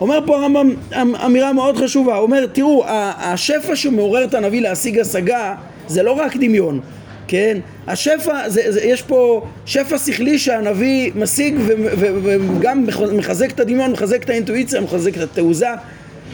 [0.00, 0.70] אומר פה הרמב"ם
[1.02, 2.84] אמ- אמירה מאוד חשובה, הוא אומר תראו
[3.18, 5.54] השפע שמעורר את הנביא להשיג השגה
[5.88, 6.80] זה לא רק דמיון,
[7.28, 7.58] כן?
[7.86, 11.54] השפע, זה, זה, יש פה שפע שכלי שהנביא משיג
[11.98, 15.68] וגם מחזק את הדמיון, מחזק את האינטואיציה, מחזק את התעוזה.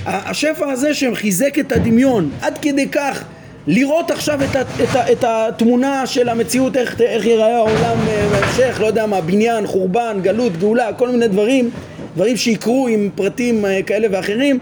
[0.07, 2.31] השפע הזה שחיזק את הדמיון.
[2.41, 3.25] עד כדי כך
[3.67, 8.81] לראות עכשיו את, את, ה, את התמונה של המציאות, איך, איך ייראה העולם אה, בהמשך,
[8.81, 11.71] לא יודע מה, בניין, חורבן, גלות, גאולה, כל מיני דברים,
[12.15, 14.59] דברים שיקרו עם פרטים אה, כאלה ואחרים,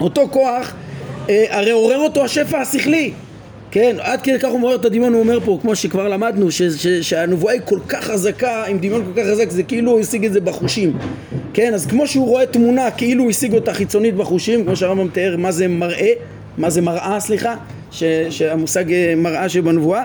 [0.00, 0.74] אותו כוח,
[1.28, 3.12] אה, הרי עורר אותו השפע השכלי,
[3.70, 6.62] כן, עד כדי כך הוא מעורר את הדמיון, הוא אומר פה, כמו שכבר למדנו, ש,
[6.62, 10.24] ש, שהנבואה היא כל כך חזקה, עם דמיון כל כך חזק, זה כאילו הוא השיג
[10.24, 10.98] את זה בחושים,
[11.54, 15.36] כן, אז כמו שהוא רואה תמונה, כאילו הוא השיג אותה חיצונית בחושים, כמו שהרמב"ם תיאר
[15.36, 16.12] מה זה מראה,
[16.58, 17.54] מה זה מראה, סליחה,
[17.90, 20.02] ש, שהמושג אה, מראה שבנבואה,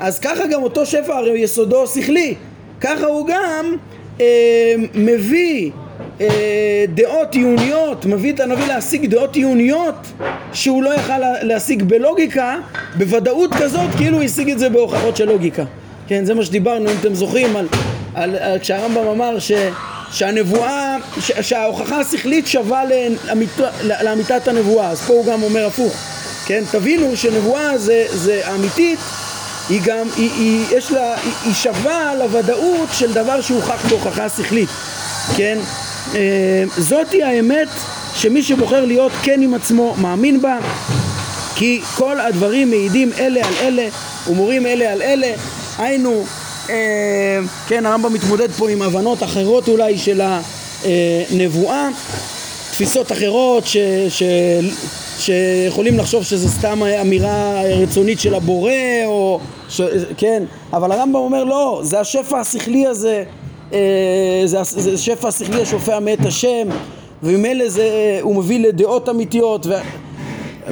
[0.00, 2.34] אז ככה גם אותו שפע, הרי יסודו שכלי,
[2.80, 3.76] ככה הוא גם
[4.20, 5.70] אה, מביא
[6.20, 6.26] אה,
[6.94, 9.94] דעות עיוניות, מביא את הנביא להשיג דעות עיוניות
[10.52, 12.56] שהוא לא יכל לה- להשיג בלוגיקה,
[12.98, 15.64] בוודאות כזאת כאילו הוא השיג את זה בהוכחות של לוגיקה.
[16.08, 17.66] כן, זה מה שדיברנו, אם אתם זוכרים, על,
[18.14, 19.52] על, על כשהרמב"ם אמר ש,
[20.10, 23.48] שהנבואה, ש, שההוכחה השכלית שווה לאמית,
[24.02, 25.94] לאמיתת הנבואה, אז פה הוא גם אומר הפוך,
[26.46, 28.98] כן, תבינו שנבואה זה, זה אמיתית
[29.68, 34.68] היא גם, היא, היא, יש לה, היא, היא שווה לוודאות של דבר שהוכח בהוכחה שכלית,
[35.36, 35.58] כן?
[36.14, 37.68] אה, זאתי האמת
[38.14, 40.58] שמי שבוחר להיות כן עם עצמו מאמין בה
[41.56, 43.88] כי כל הדברים מעידים אלה על אלה
[44.28, 45.32] ומורים אלה על אלה.
[45.78, 46.24] היינו,
[46.70, 47.38] אה,
[47.68, 50.20] כן הרמב"ם מתמודד פה עם הבנות אחרות אולי של
[50.84, 51.88] הנבואה
[52.70, 53.76] תפיסות אחרות ש,
[54.08, 54.22] ש,
[55.18, 58.72] שיכולים לחשוב שזה סתם אמירה רצונית של הבורא
[59.06, 59.80] או ש,
[60.16, 63.24] כן אבל הרמב"ם אומר לא זה השפע השכלי הזה
[64.44, 66.68] זה, זה שפע השכלי השופע מאת השם
[67.22, 69.72] וממילא זה הוא מביא לדעות אמיתיות ו...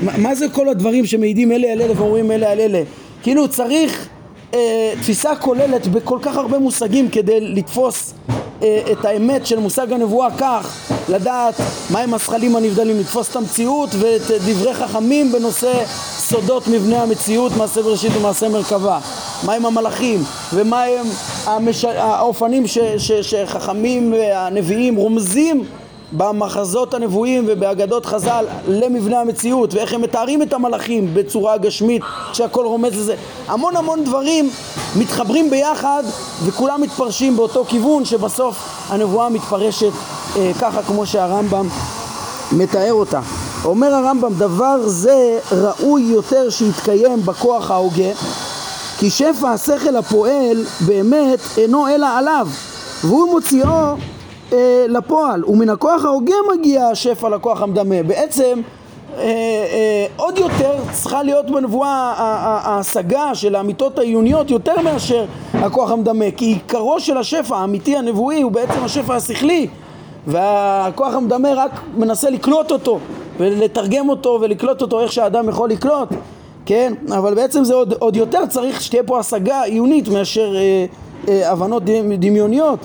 [0.02, 2.82] מה מה זה כל הדברים שמעידים אלה על אלה ואומרים אלה על אלה?
[3.22, 4.08] כאילו צריך
[4.54, 8.14] אה, תפיסה כוללת בכל כך הרבה מושגים כדי לתפוס
[8.62, 11.54] אה, את האמת של מושג הנבואה כך לדעת
[11.90, 15.72] מהם הזכלים הנבדלים לתפוס את המציאות ואת דברי חכמים בנושא
[16.32, 18.98] סודות מבנה המציאות מעשה בראשית ומעשה מרכבה.
[19.44, 20.24] מהם המלאכים?
[20.54, 21.06] ומהם
[21.44, 21.84] המש...
[21.84, 22.78] האופנים ש...
[22.78, 23.12] ש...
[23.12, 25.64] שחכמים והנביאים רומזים
[26.12, 29.74] במחזות הנבואים ובאגדות חז"ל למבנה המציאות?
[29.74, 33.14] ואיך הם מתארים את המלאכים בצורה גשמית שהכל רומז לזה?
[33.48, 34.50] המון המון דברים
[34.96, 36.02] מתחברים ביחד
[36.44, 38.56] וכולם מתפרשים באותו כיוון שבסוף
[38.88, 39.92] הנבואה מתפרשת
[40.36, 41.68] אה, ככה כמו שהרמב"ם
[42.52, 43.20] מתאר אותה
[43.64, 48.12] אומר הרמב"ם דבר זה ראוי יותר שיתקיים בכוח ההוגה
[48.98, 52.48] כי שפע השכל הפועל באמת אינו אלא עליו
[53.04, 53.94] והוא מוציאו
[54.52, 58.02] אה, לפועל, ומן הכוח ההוגה מגיע השפע לכוח המדמה.
[58.02, 58.60] בעצם
[59.16, 66.24] אה, אה, עוד יותר צריכה להיות בנבואה ההשגה של האמיתות העיוניות יותר מאשר הכוח המדמה,
[66.36, 69.66] כי עיקרו של השפע האמיתי הנבואי הוא בעצם השפע השכלי,
[70.26, 72.98] והכוח המדמה רק מנסה לקלוט אותו
[73.42, 76.08] ולתרגם אותו ולקלוט אותו איך שהאדם יכול לקלוט,
[76.66, 76.92] כן?
[77.18, 80.86] אבל בעצם זה עוד, עוד יותר צריך שתהיה פה השגה עיונית מאשר אה,
[81.28, 82.78] אה, הבנות דמ- דמיוניות,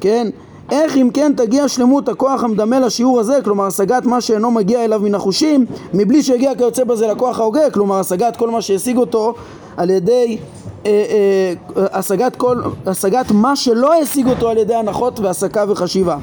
[0.00, 0.26] כן?
[0.70, 5.00] איך אם כן תגיע שלמות הכוח המדמה לשיעור הזה, כלומר השגת מה שאינו מגיע אליו
[5.00, 9.34] מן החושים, מבלי שיגיע כיוצא בזה לכוח ההוגה, כלומר השגת כל מה שהשיג אותו
[9.76, 10.38] על ידי
[10.86, 16.16] אה, אה, השגת, כל, השגת מה שלא השיג אותו על ידי הנחות והסקה וחשיבה.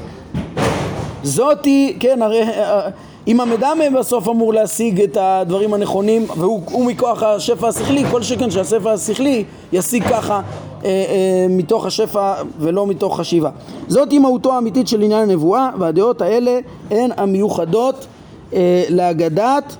[1.24, 2.90] זאתי, כן, הרי אה,
[3.30, 8.52] אם המדמה בסוף אמור להשיג את הדברים הנכונים והוא הוא מכוח השפע השכלי, כל שכן
[8.52, 13.50] שהשפע השכלי ישיג ככה אה, אה, מתוך השפע ולא מתוך חשיבה.
[13.88, 16.60] זאתי מהותו האמיתית של עניין הנבואה והדעות האלה
[16.92, 18.08] הן המיוחדות
[18.54, 19.76] אה, להגדת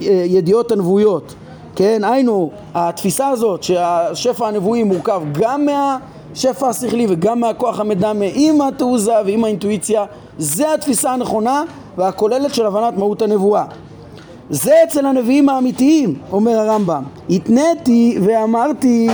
[0.00, 1.34] הידיעות הנבואיות.
[1.76, 9.14] כן, היינו, התפיסה הזאת שהשפע הנבואי מורכב גם מהשפע השכלי וגם מהכוח המדמה עם התעוזה
[9.26, 10.04] ועם האינטואיציה,
[10.38, 11.62] זה התפיסה הנכונה
[11.96, 13.64] והכוללת של הבנת מהות הנבואה.
[14.50, 17.02] זה אצל הנביאים האמיתיים, אומר הרמב"ם.
[17.30, 19.08] התניתי ואמרתי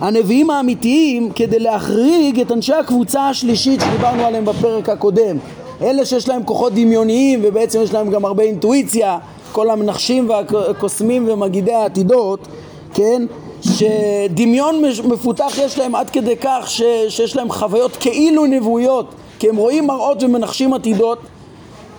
[0.00, 5.36] הנביאים האמיתיים כדי להחריג את אנשי הקבוצה השלישית שדיברנו עליהם בפרק הקודם
[5.82, 9.18] אלה שיש להם כוחות דמיוניים ובעצם יש להם גם הרבה אינטואיציה
[9.52, 12.48] כל המנחשים והקוסמים ומגידי העתידות
[12.94, 13.22] כן
[13.60, 19.56] שדמיון מפותח יש להם עד כדי כך ש, שיש להם חוויות כאילו נבואיות כי הם
[19.56, 21.18] רואים מראות ומנחשים עתידות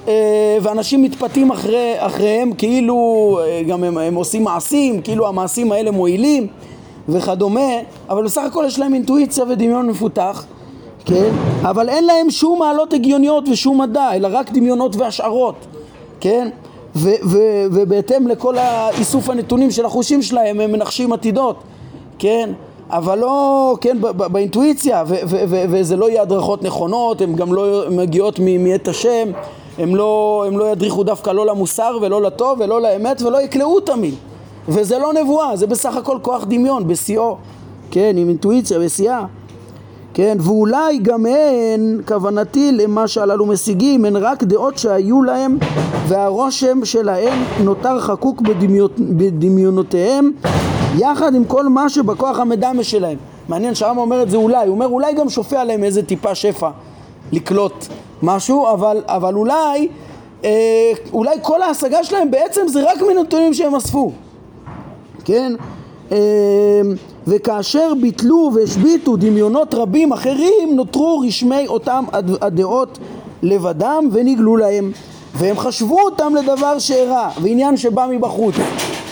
[0.08, 5.92] אה, ואנשים מתפתים אחרי, אחריהם כאילו אה, גם הם, הם עושים מעשים, כאילו המעשים האלה
[5.92, 6.48] מועילים
[7.10, 7.70] וכדומה,
[8.10, 10.46] אבל בסך הכל יש להם אינטואיציה ודמיון מפותח,
[11.06, 11.30] כן?
[11.62, 15.56] אבל אין להם שום מעלות הגיוניות ושום מדע, אלא רק דמיונות והשערות,
[16.20, 16.50] כן?
[16.96, 21.64] ו- ו- ובהתאם לכל האיסוף הנתונים של החושים שלהם הם מנחשים עתידות,
[22.20, 22.50] כן?
[22.94, 25.04] אבל לא, כן, באינטואיציה,
[25.70, 29.30] וזה לא יהיה הדרכות נכונות, הן גם לא מגיעות מאת השם,
[29.78, 34.14] הם לא, הם לא ידריכו דווקא לא למוסר ולא לטוב ולא לאמת ולא יקלעו תמיד.
[34.70, 37.38] וזה לא נבואה, זה בסך הכל כוח דמיון בשיאו,
[37.92, 39.26] כן, עם אינטואיציה בשיאה.
[40.14, 45.58] כן, ואולי גם הן, כוונתי למה שהללו משיגים, הן רק דעות שהיו להם
[46.08, 50.32] והרושם שלהם נותר חקוק בדמיונות, בדמיונותיהם
[50.98, 53.18] יחד עם כל מה שבכוח המדמה שלהם.
[53.50, 56.70] מעניין שהרמב"ם אומר את זה אולי, הוא אומר אולי גם שופע עליהם איזה טיפה שפע
[57.32, 57.86] לקלוט
[58.24, 59.88] משהו, אבל, אבל אולי,
[60.44, 60.50] אה,
[61.14, 64.12] אולי כל ההשגה שלהם בעצם זה רק מנתונים שהם אספו.
[65.26, 65.54] כן?
[66.12, 66.18] אה,
[67.28, 73.00] וכאשר ביטלו והשביתו דמיונות רבים אחרים, נותרו רשמי אותם הד- הדעות
[73.44, 74.92] לבדם ונגלו להם.
[75.34, 78.56] והם חשבו אותם לדבר שאירע, ועניין שבא מבחוץ.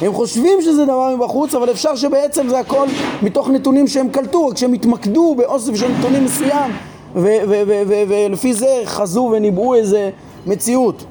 [0.02, 2.88] הם חושבים שזה דבר מבחוץ, אבל אפשר שבעצם זה הכל
[3.22, 6.72] מתוך נתונים שהם קלטו, רק שהם התמקדו באוסף של נתונים מסוים,
[7.16, 10.10] ו- ו- ו- ו- ולפי זה חזו וניבאו איזה
[10.48, 11.04] מציאות.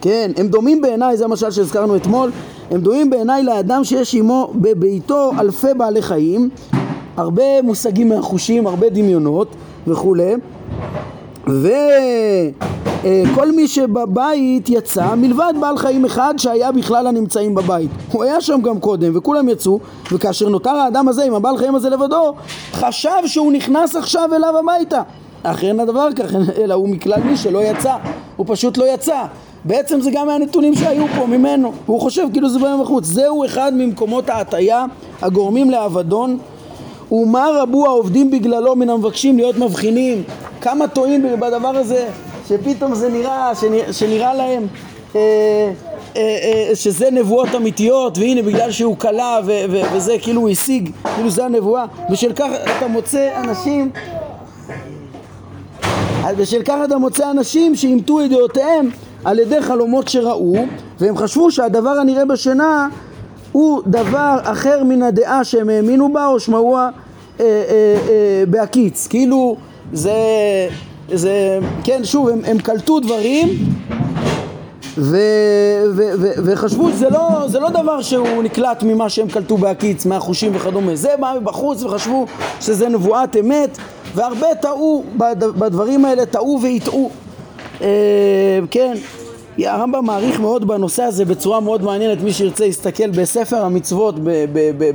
[0.00, 2.30] כן, הם דומים בעיניי, זה המשל שהזכרנו אתמול,
[2.70, 6.50] הם דומים בעיניי לאדם שיש עמו בביתו אלפי בעלי חיים,
[7.16, 9.48] הרבה מושגים מהחושים, הרבה דמיונות
[9.86, 10.34] וכולי,
[13.04, 17.90] וכל מי שבבית יצא מלבד בעל חיים אחד שהיה בכלל הנמצאים בבית.
[18.12, 19.78] הוא היה שם גם קודם וכולם יצאו,
[20.12, 22.34] וכאשר נותר האדם הזה עם הבעל חיים הזה לבדו,
[22.72, 25.02] חשב שהוא נכנס עכשיו אליו הביתה.
[25.42, 27.96] אך אין הדבר כך, אלא הוא מכלל מי שלא יצא,
[28.36, 29.24] הוא פשוט לא יצא.
[29.64, 33.04] בעצם זה גם מהנתונים שהיו פה ממנו, והוא חושב כאילו זה בא מבחוץ.
[33.04, 34.84] זהו אחד ממקומות ההטייה
[35.22, 36.38] הגורמים לאבדון
[37.12, 40.22] ומה רבו העובדים בגללו מן המבקשים להיות מבחינים?
[40.60, 42.08] כמה טועים בדבר הזה
[42.50, 44.66] שפתאום זה נראה, שנראה, שנראה להם
[45.16, 45.20] אה,
[46.16, 50.90] אה, אה, שזה נבואות אמיתיות והנה בגלל שהוא קלע ו- ו- וזה כאילו הוא השיג,
[51.14, 51.84] כאילו זה הנבואה.
[52.10, 53.90] בשל כך אתה מוצא אנשים
[56.36, 58.90] בשל כך אתה מוצא אנשים שאימתו את דעותיהם
[59.24, 60.54] על ידי חלומות שראו
[61.00, 62.88] והם חשבו שהדבר הנראה בשינה
[63.52, 66.88] הוא דבר אחר מן הדעה שהם האמינו בה או שמעוה
[67.40, 67.64] אה, אה,
[68.08, 69.06] אה, בהקיץ.
[69.06, 69.56] כאילו
[69.92, 70.12] זה,
[71.12, 73.48] זה כן שוב הם, הם קלטו דברים
[74.98, 75.16] ו,
[75.96, 80.52] ו, ו, וחשבו שזה לא, זה לא דבר שהוא נקלט ממה שהם קלטו בהקיץ, מהחושים
[80.54, 80.96] וכדומה.
[80.96, 82.26] זה בא מבחוץ וחשבו
[82.60, 83.78] שזה נבואת אמת,
[84.14, 87.10] והרבה טעו בד- בדברים האלה, טעו והטעו.
[87.82, 87.86] אה,
[88.70, 88.94] כן,
[89.58, 94.14] הרמב"ם מעריך מאוד בנושא הזה בצורה מאוד מעניינת, מי שירצה יסתכל בספר המצוות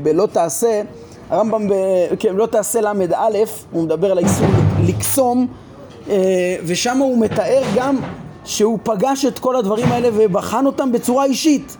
[0.03, 0.81] בלא תעשה,
[1.29, 1.73] הרמב"ם, ב,
[2.19, 3.37] כן, לא תעשה ל"א,
[3.71, 4.47] הוא מדבר על האיסור
[4.87, 5.47] לקסום,
[6.65, 7.97] ושם הוא מתאר גם
[8.45, 11.77] שהוא פגש את כל הדברים האלה ובחן אותם בצורה אישית.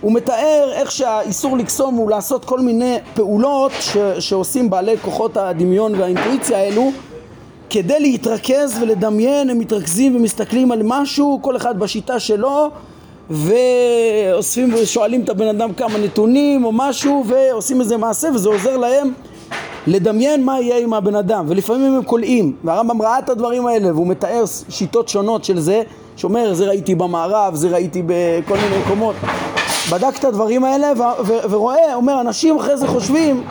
[0.00, 5.94] הוא מתאר איך שהאיסור לקסום הוא לעשות כל מיני פעולות ש, שעושים בעלי כוחות הדמיון
[5.94, 6.90] והאינטואיציה האלו
[7.70, 12.70] כדי להתרכז ולדמיין, הם מתרכזים ומסתכלים על משהו, כל אחד בשיטה שלו
[13.30, 19.12] ואוספים ושואלים את הבן אדם כמה נתונים או משהו ועושים איזה מעשה וזה עוזר להם
[19.86, 22.56] לדמיין מה יהיה עם הבן אדם ולפעמים הם קולעים.
[22.64, 25.82] והרמב"ם ראה את הדברים האלה והוא מתאר שיטות שונות של זה
[26.16, 29.14] שאומר זה ראיתי במערב, זה ראיתי בכל מיני מקומות.
[29.92, 33.42] בדק את הדברים האלה ו- ו- ורואה, אומר אנשים אחרי זה חושבים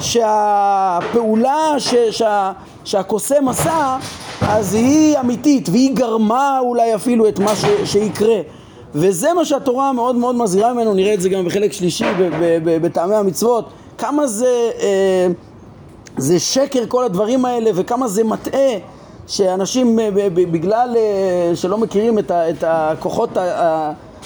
[0.00, 2.52] שהפעולה ש- שה-
[2.84, 3.96] שהקוסם עשה
[4.42, 8.36] אז היא אמיתית והיא גרמה אולי אפילו את מה ש- שיקרה.
[8.94, 12.04] וזה מה שהתורה מאוד מאוד מזהירה ממנו, נראה את זה גם בחלק שלישי
[12.64, 13.68] בטעמי המצוות,
[13.98, 15.26] כמה זה, אה,
[16.16, 18.70] זה שקר כל הדברים האלה וכמה זה מטעה
[19.26, 23.30] שאנשים אה, בגלל אה, שלא מכירים את, ה, את הכוחות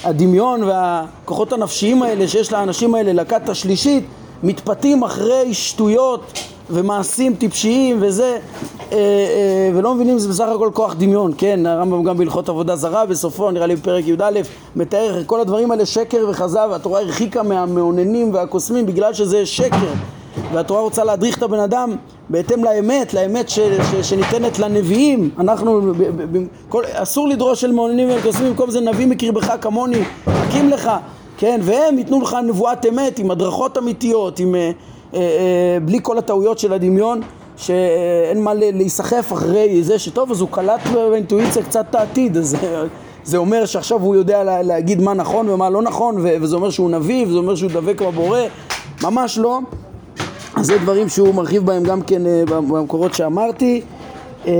[0.05, 4.05] הדמיון והכוחות הנפשיים האלה שיש לאנשים האלה לכת השלישית
[4.43, 6.39] מתפתים אחרי שטויות
[6.71, 8.39] ומעשים טיפשיים וזה
[9.75, 13.67] ולא מבינים שזה בסך הכל כוח דמיון, כן, הרמב"ם גם בהלכות עבודה זרה בסופו, נראה
[13.67, 14.41] לי בפרק י"א,
[14.77, 19.93] מתאר כל הדברים האלה שקר וכזב, והתורה הרחיקה מהמאוננים והקוסמים בגלל שזה שקר.
[20.53, 21.97] והתורה רוצה להדריך את הבן אדם
[22.29, 25.31] בהתאם לאמת, לאמת ש, ש, שניתנת לנביאים.
[25.39, 30.03] אנחנו, ב, ב, ב, כל, אסור לדרוש של מאוננים וקוסמים, במקום זה נביא מקרבך כמוני,
[30.27, 30.91] מחכים לך,
[31.39, 34.71] כן, והם ייתנו לך נבואת אמת עם הדרכות אמיתיות, עם, אה,
[35.15, 37.21] אה, אה, בלי כל הטעויות של הדמיון
[37.63, 42.57] שאין מה להיסחף אחרי זה שטוב אז הוא קלט באינטואיציה קצת את העתיד אז
[43.25, 47.27] זה אומר שעכשיו הוא יודע להגיד מה נכון ומה לא נכון וזה אומר שהוא נביא
[47.27, 48.41] וזה אומר שהוא דבק בבורא.
[49.03, 49.61] ממש לא.
[50.55, 53.81] אז זה דברים שהוא מרחיב בהם גם כן אה, במקורות שאמרתי.
[54.47, 54.53] אה,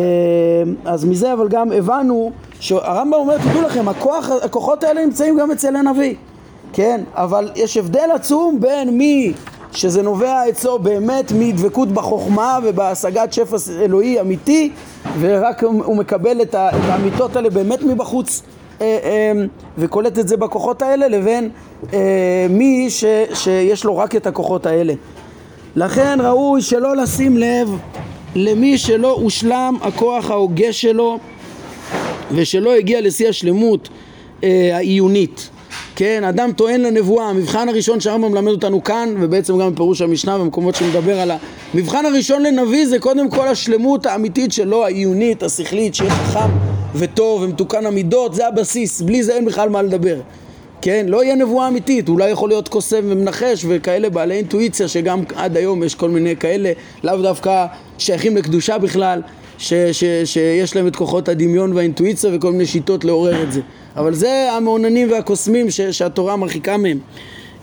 [0.85, 2.31] אז מזה אבל גם הבנו
[2.61, 6.15] שהרמב"ם אומר תדעו לכם הכוח, הכוחות האלה נמצאים גם אצל הנביא.
[6.73, 7.01] כן?
[7.15, 9.33] אבל יש הבדל עצום בין מי
[9.75, 14.71] שזה נובע אצלו באמת מדבקות בחוכמה ובהשגת שפע אלוהי אמיתי
[15.21, 18.43] ורק הוא מקבל את האמיתות האלה באמת מבחוץ
[18.81, 19.33] אה, אה,
[19.79, 21.51] וקולט את זה בכוחות האלה לבין
[21.93, 23.05] אה, מי ש,
[23.35, 24.95] שיש לו רק את הכוחות האלה.
[25.77, 27.79] לכן ראוי שלא לשים לב
[28.35, 31.19] למי שלא הושלם הכוח ההוגה שלו
[32.33, 33.89] ושלא הגיע לשיא השלמות
[34.73, 35.51] העיונית
[35.97, 40.75] כן, אדם טוען לנבואה, המבחן הראשון שהרמב"ם מלמד אותנו כאן, ובעצם גם בפירוש המשנה במקומות
[40.75, 41.31] שמדבר על
[41.75, 46.51] המבחן הראשון לנביא זה קודם כל השלמות האמיתית שלו, העיונית, השכלית, שיהיה חכם
[46.95, 50.21] וטוב ומתוקן המידות, זה הבסיס, בלי זה אין בכלל מה לדבר.
[50.83, 55.57] כן, לא יהיה נבואה אמיתית, אולי יכול להיות קוסם ומנחש וכאלה בעלי אינטואיציה שגם עד
[55.57, 56.73] היום יש כל מיני כאלה,
[57.05, 57.67] לאו דווקא
[57.99, 59.23] שייכים לקדושה בכלל,
[59.59, 63.61] ש, ש, שיש להם את כוחות הדמיון והאינטואיציה וכל מיני שיטות לעורר את זה.
[63.97, 66.99] אבל זה המעוננים והקוסמים ש, שהתורה מרחיקה מהם.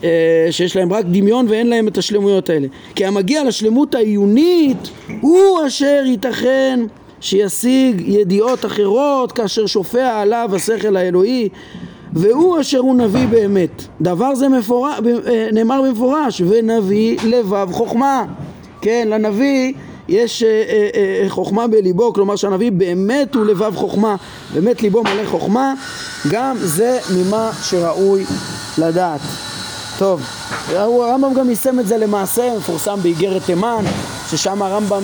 [0.04, 2.68] אה, שיש להם רק דמיון ואין להם את השלמויות האלה.
[2.96, 4.90] כי המגיע לשלמות העיונית
[5.22, 6.80] הוא אשר ייתכן
[7.22, 11.50] שישיג ידיעות אחרות כאשר שופע עליו השכל האלוהי
[12.14, 13.84] והוא אשר הוא נביא באמת.
[14.02, 18.26] דבר זה מפורש, אה, נאמר במפורש ונביא לבב חוכמה.
[18.82, 19.74] כן, לנביא
[20.10, 24.16] יש אה, אה, אה, חוכמה בליבו, כלומר שהנביא באמת הוא לבב חוכמה,
[24.54, 25.74] באמת ליבו מלא חוכמה,
[26.30, 28.26] גם זה ממה שראוי
[28.78, 29.20] לדעת.
[29.98, 30.22] טוב,
[30.70, 33.84] הרמב"ם גם יישם את זה למעשה, מפורסם באיגרת תימן,
[34.30, 35.04] ששם הרמב"ם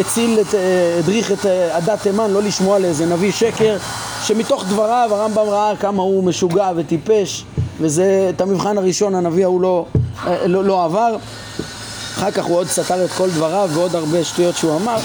[0.00, 0.54] הציל, את,
[0.98, 3.76] הדריך את עדת תימן לא לשמוע לאיזה נביא שקר,
[4.22, 7.44] שמתוך דבריו הרמב"ם ראה כמה הוא משוגע וטיפש,
[7.80, 9.86] וזה את המבחן הראשון הנביא ההוא לא,
[10.46, 11.16] לא, לא עבר.
[12.14, 14.96] אחר כך הוא עוד סתר את כל דבריו ועוד הרבה שטויות שהוא אמר.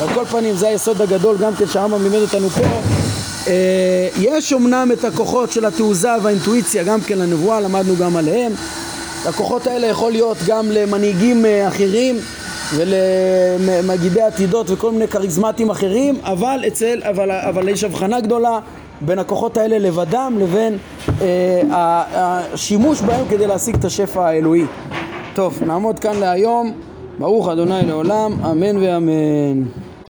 [0.00, 2.62] על כל פנים זה היסוד הגדול גם כן שהרמב"ם לימד אותנו פה.
[3.46, 8.52] אה, יש אמנם את הכוחות של התעוזה והאינטואיציה גם כן לנבואה למדנו גם עליהם.
[9.26, 12.18] הכוחות האלה יכול להיות גם למנהיגים אה, אחרים
[12.74, 18.58] ולמגידי עתידות וכל מיני כריזמטים אחרים אבל אצל, אבל, אבל יש הבחנה גדולה
[19.00, 20.78] בין הכוחות האלה לבדם לבין
[21.22, 24.64] אה, השימוש בהם כדי להשיג את השפע האלוהי
[25.36, 26.72] טוב, נעמוד כאן להיום.
[27.18, 29.62] ברוך אדוני לעולם, אמן ואמן.